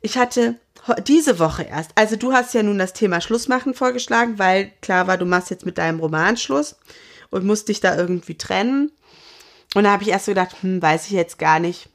[0.00, 0.56] ich hatte
[1.06, 1.92] diese Woche erst.
[1.94, 5.64] Also du hast ja nun das Thema Schlussmachen vorgeschlagen, weil klar war, du machst jetzt
[5.64, 6.74] mit deinem Roman Schluss
[7.30, 8.90] und musst dich da irgendwie trennen.
[9.76, 11.88] Und da habe ich erst so gedacht, hm, weiß ich jetzt gar nicht,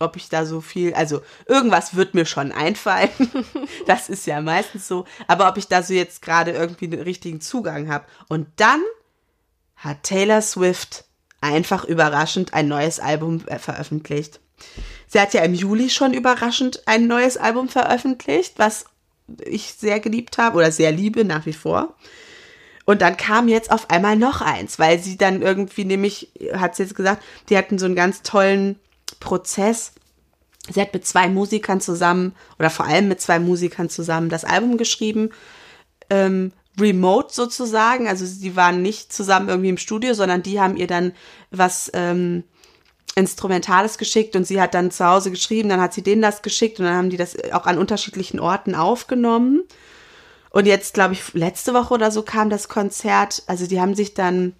[0.00, 3.10] ob ich da so viel, also irgendwas wird mir schon einfallen.
[3.86, 5.04] das ist ja meistens so.
[5.28, 8.06] Aber ob ich da so jetzt gerade irgendwie den richtigen Zugang habe.
[8.28, 8.82] Und dann
[9.76, 11.04] hat Taylor Swift
[11.40, 14.40] einfach überraschend ein neues Album äh, veröffentlicht.
[15.06, 18.86] Sie hat ja im Juli schon überraschend ein neues Album veröffentlicht, was
[19.44, 21.94] ich sehr geliebt habe oder sehr liebe nach wie vor.
[22.84, 26.84] Und dann kam jetzt auf einmal noch eins, weil sie dann irgendwie nämlich, hat sie
[26.84, 28.78] jetzt gesagt, die hatten so einen ganz tollen
[29.18, 29.92] Prozess.
[30.70, 34.76] Sie hat mit zwei Musikern zusammen oder vor allem mit zwei Musikern zusammen das Album
[34.76, 35.30] geschrieben,
[36.10, 38.08] ähm, remote sozusagen.
[38.08, 41.12] Also sie waren nicht zusammen irgendwie im Studio, sondern die haben ihr dann
[41.50, 42.44] was ähm,
[43.14, 46.78] Instrumentales geschickt und sie hat dann zu Hause geschrieben, dann hat sie denen das geschickt
[46.78, 49.62] und dann haben die das auch an unterschiedlichen Orten aufgenommen.
[50.50, 53.42] Und jetzt, glaube ich, letzte Woche oder so kam das Konzert.
[53.46, 54.54] Also die haben sich dann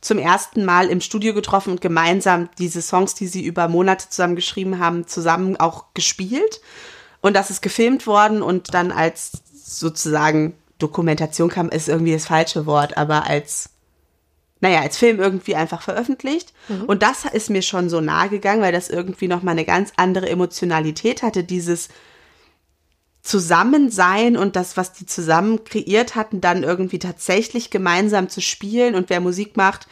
[0.00, 4.36] zum ersten Mal im Studio getroffen und gemeinsam diese Songs, die sie über Monate zusammen
[4.36, 6.60] geschrieben haben, zusammen auch gespielt.
[7.22, 10.54] Und das ist gefilmt worden und dann als sozusagen
[10.84, 13.70] Dokumentation kam, ist irgendwie das falsche Wort, aber als
[14.60, 16.54] naja, als Film irgendwie einfach veröffentlicht.
[16.68, 16.84] Mhm.
[16.84, 20.28] Und das ist mir schon so nahe gegangen, weil das irgendwie nochmal eine ganz andere
[20.30, 21.90] Emotionalität hatte, dieses
[23.20, 29.10] Zusammensein und das, was die zusammen kreiert hatten, dann irgendwie tatsächlich gemeinsam zu spielen und
[29.10, 29.86] wer Musik macht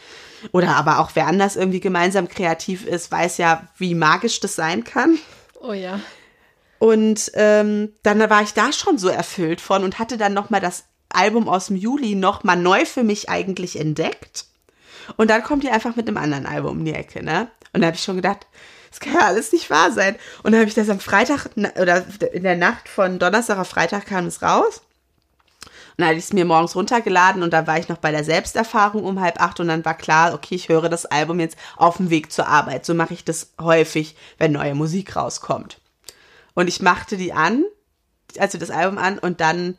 [0.52, 4.84] oder aber auch wer anders irgendwie gemeinsam kreativ ist, weiß ja, wie magisch das sein
[4.84, 5.18] kann.
[5.60, 6.00] Oh ja.
[6.82, 10.86] Und ähm, dann war ich da schon so erfüllt von und hatte dann nochmal das
[11.10, 14.46] Album aus dem Juli nochmal neu für mich eigentlich entdeckt.
[15.16, 17.46] Und dann kommt die einfach mit einem anderen Album um die Ecke, ne?
[17.72, 18.48] Und da habe ich schon gedacht,
[18.90, 20.16] das kann ja alles nicht wahr sein.
[20.42, 24.06] Und dann habe ich das am Freitag oder in der Nacht von Donnerstag auf Freitag
[24.06, 24.82] kam es raus.
[25.60, 28.24] Und dann hatte ich es mir morgens runtergeladen und da war ich noch bei der
[28.24, 31.98] Selbsterfahrung um halb acht und dann war klar, okay, ich höre das Album jetzt auf
[31.98, 32.84] dem Weg zur Arbeit.
[32.84, 35.78] So mache ich das häufig, wenn neue Musik rauskommt.
[36.54, 37.64] Und ich machte die an,
[38.38, 39.76] also das Album an und dann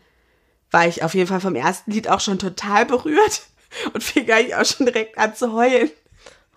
[0.71, 3.43] war ich auf jeden Fall vom ersten Lied auch schon total berührt
[3.93, 5.91] und fing eigentlich auch schon direkt an zu heulen.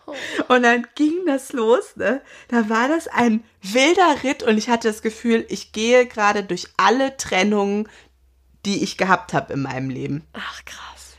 [0.07, 0.15] Oh.
[0.49, 2.23] Und dann ging das los, ne?
[2.49, 6.69] Da war das ein wilder Ritt und ich hatte das Gefühl, ich gehe gerade durch
[6.77, 7.89] alle Trennungen,
[8.65, 10.25] die ich gehabt habe in meinem Leben.
[10.33, 11.17] Ach, krass.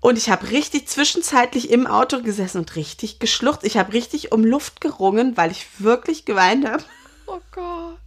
[0.00, 3.64] Und ich habe richtig zwischenzeitlich im Auto gesessen und richtig geschluchzt.
[3.64, 6.84] Ich habe richtig um Luft gerungen, weil ich wirklich geweint habe.
[7.26, 7.98] Oh Gott.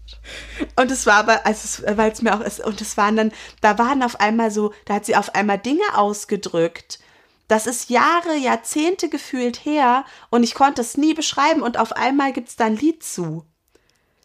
[0.75, 3.77] Und es war aber, also weil es mir auch ist, und es waren dann, da
[3.77, 6.99] waren auf einmal so, da hat sie auf einmal Dinge ausgedrückt,
[7.47, 12.33] das ist Jahre, Jahrzehnte gefühlt her und ich konnte es nie beschreiben und auf einmal
[12.33, 13.45] gibt es da ein Lied zu,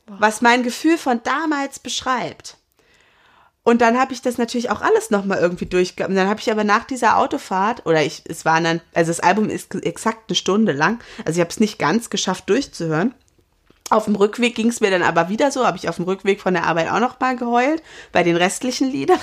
[0.06, 2.56] was mein Gefühl von damals beschreibt.
[3.64, 6.16] Und dann habe ich das natürlich auch alles nochmal irgendwie durchgegangen.
[6.16, 9.50] Dann habe ich aber nach dieser Autofahrt, oder ich, es waren dann, also das Album
[9.50, 13.14] ist exakt eine Stunde lang, also ich habe es nicht ganz geschafft durchzuhören.
[13.90, 16.40] Auf dem Rückweg ging es mir dann aber wieder so, habe ich auf dem Rückweg
[16.40, 17.82] von der Arbeit auch noch mal geheult,
[18.12, 19.20] bei den restlichen Liedern.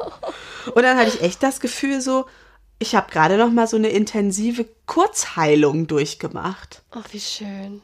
[0.74, 2.26] Und dann hatte ich echt das Gefühl so,
[2.78, 6.82] ich habe gerade noch mal so eine intensive Kurzheilung durchgemacht.
[6.90, 7.82] Ach, wie schön.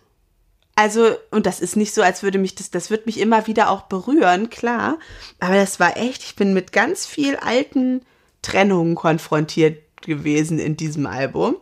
[0.75, 3.71] Also, und das ist nicht so, als würde mich das, das wird mich immer wieder
[3.71, 4.99] auch berühren, klar.
[5.41, 8.03] Aber das war echt, ich bin mit ganz viel alten
[8.43, 11.57] Trennungen konfrontiert gewesen in diesem Album.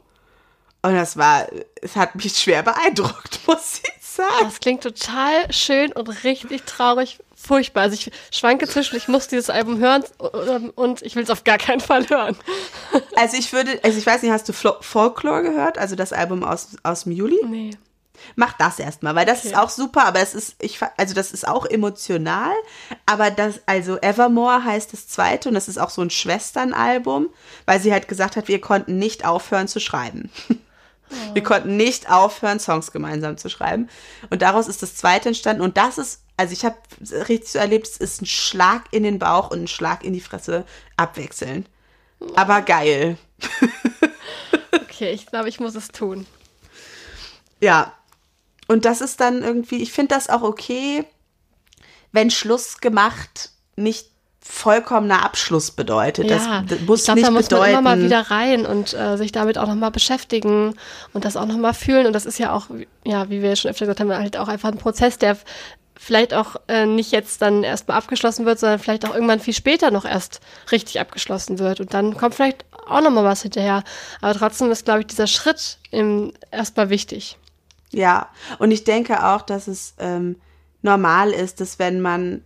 [0.82, 1.46] Und das war
[1.80, 4.30] es hat mich schwer beeindruckt, muss ich sagen.
[4.42, 7.82] Das klingt total schön und richtig traurig, furchtbar.
[7.82, 10.02] Also ich schwanke zwischen, ich muss dieses Album hören
[10.74, 12.36] und ich will es auf gar keinen Fall hören.
[13.16, 15.78] Also ich würde, also ich weiß nicht, hast du Folklore gehört?
[15.78, 17.38] Also das Album aus, aus dem Juli?
[17.46, 17.70] Nee.
[18.34, 19.48] Mach das erstmal, weil das okay.
[19.48, 22.52] ist auch super, aber es ist, ich, also das ist auch emotional,
[23.04, 27.28] aber das, also Evermore heißt das zweite und das ist auch so ein Schwesternalbum,
[27.66, 30.30] weil sie halt gesagt hat, wir konnten nicht aufhören zu schreiben.
[31.10, 31.34] Oh.
[31.34, 33.88] Wir konnten nicht aufhören, Songs gemeinsam zu schreiben.
[34.30, 35.62] Und daraus ist das zweite entstanden.
[35.62, 36.76] Und das ist, also ich habe
[37.28, 40.20] richtig so erlebt, es ist ein Schlag in den Bauch und ein Schlag in die
[40.20, 40.64] Fresse
[40.96, 41.66] abwechseln.
[42.34, 43.18] Aber geil.
[44.72, 46.26] okay, ich glaube, ich muss es tun.
[47.60, 47.92] Ja,
[48.68, 51.04] und das ist dann irgendwie, ich finde das auch okay,
[52.12, 54.10] wenn Schluss gemacht nicht
[54.48, 56.30] vollkommener Abschluss bedeutet.
[56.30, 57.60] Ja, das muss ich glaub, nicht da muss bedeuten.
[57.60, 60.74] Man immer mal wieder rein und äh, sich damit auch nochmal beschäftigen
[61.12, 62.06] und das auch nochmal fühlen.
[62.06, 62.66] Und das ist ja auch,
[63.04, 65.36] ja, wie wir schon öfter gesagt haben, halt auch einfach ein Prozess, der
[65.98, 69.90] vielleicht auch äh, nicht jetzt dann erstmal abgeschlossen wird, sondern vielleicht auch irgendwann viel später
[69.90, 70.40] noch erst
[70.70, 71.80] richtig abgeschlossen wird.
[71.80, 73.82] Und dann kommt vielleicht auch nochmal was hinterher.
[74.20, 75.78] Aber trotzdem ist, glaube ich, dieser Schritt
[76.50, 77.38] erstmal wichtig.
[77.90, 80.36] Ja, und ich denke auch, dass es ähm,
[80.82, 82.42] normal ist, dass wenn man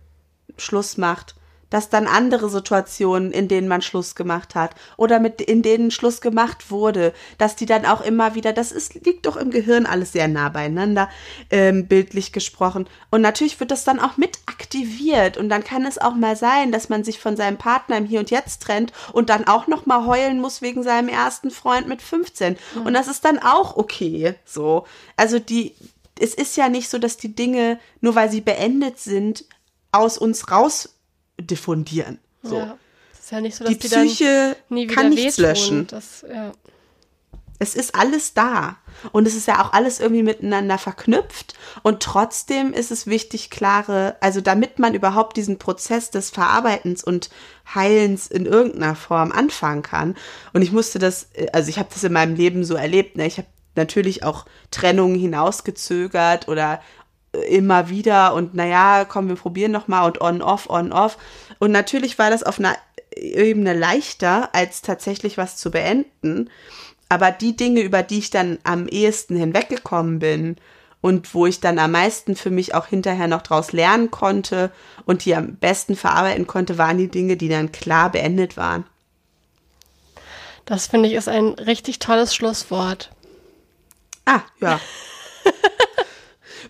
[0.57, 1.35] Schluss macht,
[1.71, 6.21] dass dann andere Situationen, in denen man Schluss gemacht hat oder mit in denen Schluss
[6.21, 10.11] gemacht wurde, dass die dann auch immer wieder, das ist, liegt doch im Gehirn alles
[10.11, 11.09] sehr nah beieinander,
[11.49, 12.87] ähm, bildlich gesprochen.
[13.09, 16.71] Und natürlich wird das dann auch mit aktiviert und dann kann es auch mal sein,
[16.71, 19.85] dass man sich von seinem Partner im Hier und Jetzt trennt und dann auch noch
[19.85, 22.57] mal heulen muss wegen seinem ersten Freund mit 15.
[22.75, 22.81] Mhm.
[22.85, 24.85] Und das ist dann auch okay, so.
[25.15, 25.73] Also die,
[26.19, 29.45] es ist ja nicht so, dass die Dinge, nur weil sie beendet sind,
[29.91, 30.89] aus uns raus
[31.47, 32.19] diffundieren.
[32.43, 32.57] So.
[32.57, 32.77] Ja.
[33.13, 35.87] Ist ja nicht so, dass die Psyche nie kann nichts löschen.
[35.87, 36.51] Das, ja.
[37.59, 38.77] Es ist alles da.
[39.11, 41.53] Und es ist ja auch alles irgendwie miteinander verknüpft.
[41.83, 47.29] Und trotzdem ist es wichtig, klare, also damit man überhaupt diesen Prozess des Verarbeitens und
[47.73, 50.15] Heilens in irgendeiner Form anfangen kann.
[50.53, 53.15] Und ich musste das, also ich habe das in meinem Leben so erlebt.
[53.15, 53.27] Ne?
[53.27, 56.81] Ich habe natürlich auch Trennungen hinausgezögert oder
[57.49, 61.17] immer wieder und naja, komm, wir probieren noch mal und on, off, on, off.
[61.59, 62.75] Und natürlich war das auf einer
[63.15, 66.49] Ebene leichter, als tatsächlich was zu beenden.
[67.09, 70.57] Aber die Dinge, über die ich dann am ehesten hinweggekommen bin
[71.01, 74.71] und wo ich dann am meisten für mich auch hinterher noch draus lernen konnte
[75.05, 78.85] und die am besten verarbeiten konnte, waren die Dinge, die dann klar beendet waren.
[80.65, 83.11] Das finde ich ist ein richtig tolles Schlusswort.
[84.25, 84.79] Ah, ja.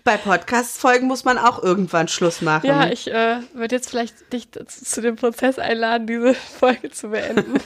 [0.04, 2.66] bei Podcast-Folgen muss man auch irgendwann Schluss machen.
[2.66, 7.60] Ja, ich äh, würde jetzt vielleicht dich zu dem Prozess einladen, diese Folge zu beenden.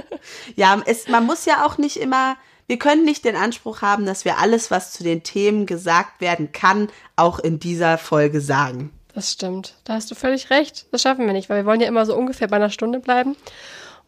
[0.56, 4.24] ja, es, man muss ja auch nicht immer, wir können nicht den Anspruch haben, dass
[4.24, 8.92] wir alles, was zu den Themen gesagt werden kann, auch in dieser Folge sagen.
[9.14, 9.74] Das stimmt.
[9.84, 10.86] Da hast du völlig recht.
[10.92, 13.36] Das schaffen wir nicht, weil wir wollen ja immer so ungefähr bei einer Stunde bleiben.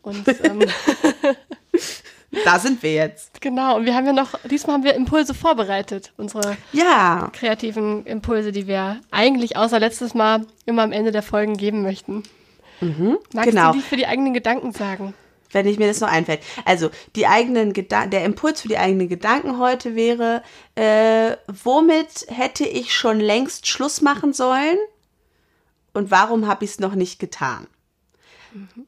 [0.03, 0.61] Und ähm,
[2.45, 3.41] Da sind wir jetzt.
[3.41, 7.31] Genau, und wir haben ja noch, diesmal haben wir Impulse vorbereitet, unsere ja.
[7.33, 12.23] kreativen Impulse, die wir eigentlich außer letztes Mal immer am Ende der Folgen geben möchten.
[12.81, 13.73] Mhm, Magst genau.
[13.73, 15.13] du die für die eigenen Gedanken sagen?
[15.53, 16.41] Wenn ich mir das noch einfällt.
[16.65, 20.45] Also, die eigenen Gedanken, der Impuls für die eigenen Gedanken heute wäre,
[20.77, 24.79] äh, womit hätte ich schon längst Schluss machen sollen?
[25.93, 27.67] Und warum habe ich es noch nicht getan?
[28.53, 28.87] Mhm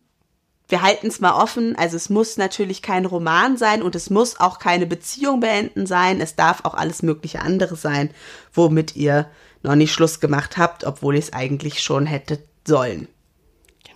[0.73, 1.77] wir halten es mal offen.
[1.77, 6.21] Also es muss natürlich kein Roman sein und es muss auch keine Beziehung beenden sein.
[6.21, 8.11] Es darf auch alles mögliche andere sein,
[8.55, 9.31] womit ihr
[9.63, 13.07] noch nicht Schluss gemacht habt, obwohl ihr es eigentlich schon hättet sollen.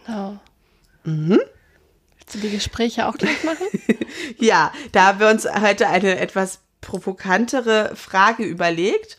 [0.04, 0.38] Genau.
[1.04, 1.40] Mhm.
[2.18, 3.66] Willst du die Gespräche auch gleich machen?
[4.38, 9.18] ja, da haben wir uns heute eine etwas provokantere Frage überlegt.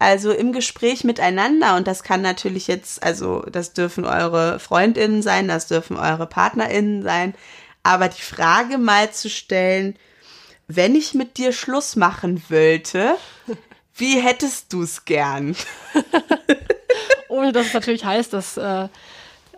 [0.00, 5.46] Also im Gespräch miteinander und das kann natürlich jetzt, also das dürfen eure Freundinnen sein,
[5.46, 7.34] das dürfen eure Partnerinnen sein,
[7.82, 9.94] aber die Frage mal zu stellen,
[10.68, 13.16] wenn ich mit dir Schluss machen wollte,
[13.94, 15.54] wie hättest du es gern?
[17.28, 18.88] Ohne dass es natürlich heißt, dass äh,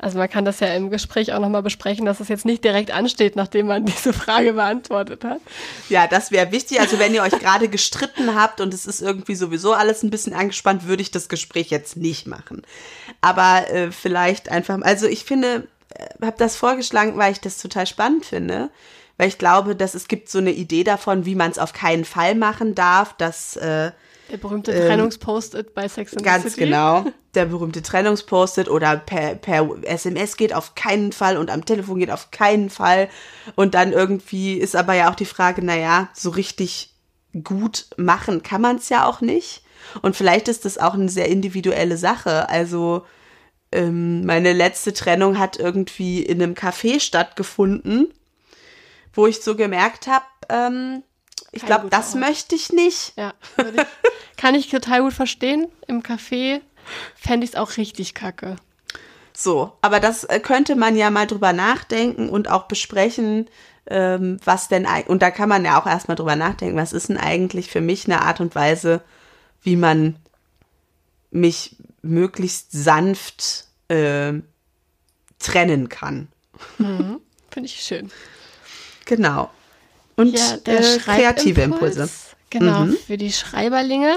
[0.02, 2.90] also man kann das ja im Gespräch auch nochmal besprechen, dass es jetzt nicht direkt
[2.90, 5.40] ansteht, nachdem man diese Frage beantwortet hat.
[5.88, 6.80] Ja, das wäre wichtig.
[6.80, 10.34] Also wenn ihr euch gerade gestritten habt und es ist irgendwie sowieso alles ein bisschen
[10.34, 12.62] angespannt, würde ich das Gespräch jetzt nicht machen.
[13.20, 17.86] Aber äh, vielleicht einfach, also ich finde, äh, habe das vorgeschlagen, weil ich das total
[17.86, 18.70] spannend finde.
[19.18, 22.04] Weil ich glaube, dass es gibt so eine Idee davon, wie man es auf keinen
[22.04, 23.92] Fall machen darf, dass äh,
[24.32, 26.64] der berühmte ähm, Trennungspost-it bei Sex and Ganz the City.
[26.64, 27.04] genau.
[27.34, 32.10] Der berühmte Trennungspost-it oder per, per SMS geht auf keinen Fall und am Telefon geht
[32.10, 33.08] auf keinen Fall.
[33.54, 36.94] Und dann irgendwie ist aber ja auch die Frage, naja, so richtig
[37.44, 39.62] gut machen kann man es ja auch nicht.
[40.02, 42.48] Und vielleicht ist das auch eine sehr individuelle Sache.
[42.50, 43.06] Also
[43.70, 48.12] ähm, meine letzte Trennung hat irgendwie in einem Café stattgefunden,
[49.14, 51.02] wo ich so gemerkt habe, ähm,
[51.52, 52.20] ich glaube, das Ort.
[52.20, 53.12] möchte ich nicht.
[53.16, 53.86] Ja, ich,
[54.36, 55.68] kann ich total gut verstehen.
[55.86, 56.60] Im Café
[57.14, 58.56] fände ich es auch richtig kacke.
[59.34, 63.48] So, aber das äh, könnte man ja mal drüber nachdenken und auch besprechen,
[63.86, 67.18] ähm, was denn, und da kann man ja auch erstmal drüber nachdenken, was ist denn
[67.18, 69.02] eigentlich für mich eine Art und Weise,
[69.62, 70.16] wie man
[71.30, 74.34] mich möglichst sanft äh,
[75.38, 76.28] trennen kann.
[76.78, 78.10] Mhm, Finde ich schön.
[79.04, 79.50] Genau.
[80.16, 82.08] Und ja, äh, kreative Impulse.
[82.50, 82.96] Genau, mhm.
[83.06, 84.16] für die Schreiberlinge.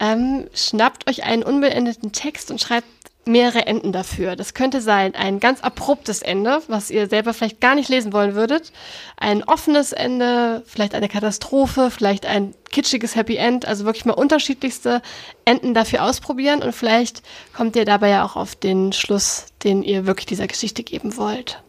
[0.00, 2.86] Ähm, schnappt euch einen unbeendeten Text und schreibt
[3.26, 4.34] mehrere Enden dafür.
[4.34, 8.34] Das könnte sein ein ganz abruptes Ende, was ihr selber vielleicht gar nicht lesen wollen
[8.34, 8.72] würdet,
[9.16, 15.02] ein offenes Ende, vielleicht eine Katastrophe, vielleicht ein kitschiges Happy End, also wirklich mal unterschiedlichste
[15.44, 17.22] Enden dafür ausprobieren und vielleicht
[17.54, 21.62] kommt ihr dabei ja auch auf den Schluss, den ihr wirklich dieser Geschichte geben wollt.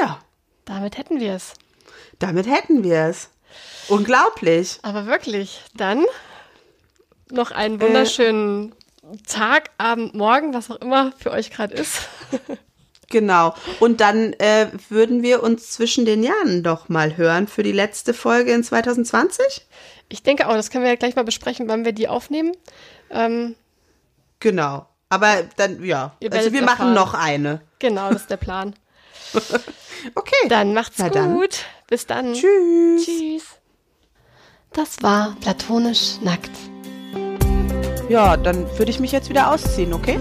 [0.00, 0.20] Ja.
[0.66, 1.54] Damit hätten wir es.
[2.18, 3.30] Damit hätten wir es.
[3.88, 4.78] Unglaublich.
[4.82, 6.04] Aber wirklich, dann
[7.30, 12.02] noch einen wunderschönen äh, Tag, Abend, Morgen, was auch immer für euch gerade ist.
[13.08, 13.54] Genau.
[13.78, 18.12] Und dann äh, würden wir uns zwischen den Jahren doch mal hören für die letzte
[18.12, 19.64] Folge in 2020.
[20.08, 22.50] Ich denke auch, das können wir ja gleich mal besprechen, wann wir die aufnehmen.
[23.10, 23.54] Ähm,
[24.40, 24.86] genau.
[25.08, 26.16] Aber dann, ja.
[26.32, 27.60] Also wir machen noch eine.
[27.78, 28.74] Genau, das ist der Plan.
[30.14, 30.48] okay.
[30.48, 31.16] Dann macht's Na gut.
[31.16, 31.48] Dann.
[31.88, 32.34] Bis dann.
[32.34, 33.04] Tschüss.
[33.04, 33.44] Tschüss.
[34.72, 36.50] Das war platonisch nackt.
[38.08, 40.18] Ja, dann würde ich mich jetzt wieder ausziehen, okay?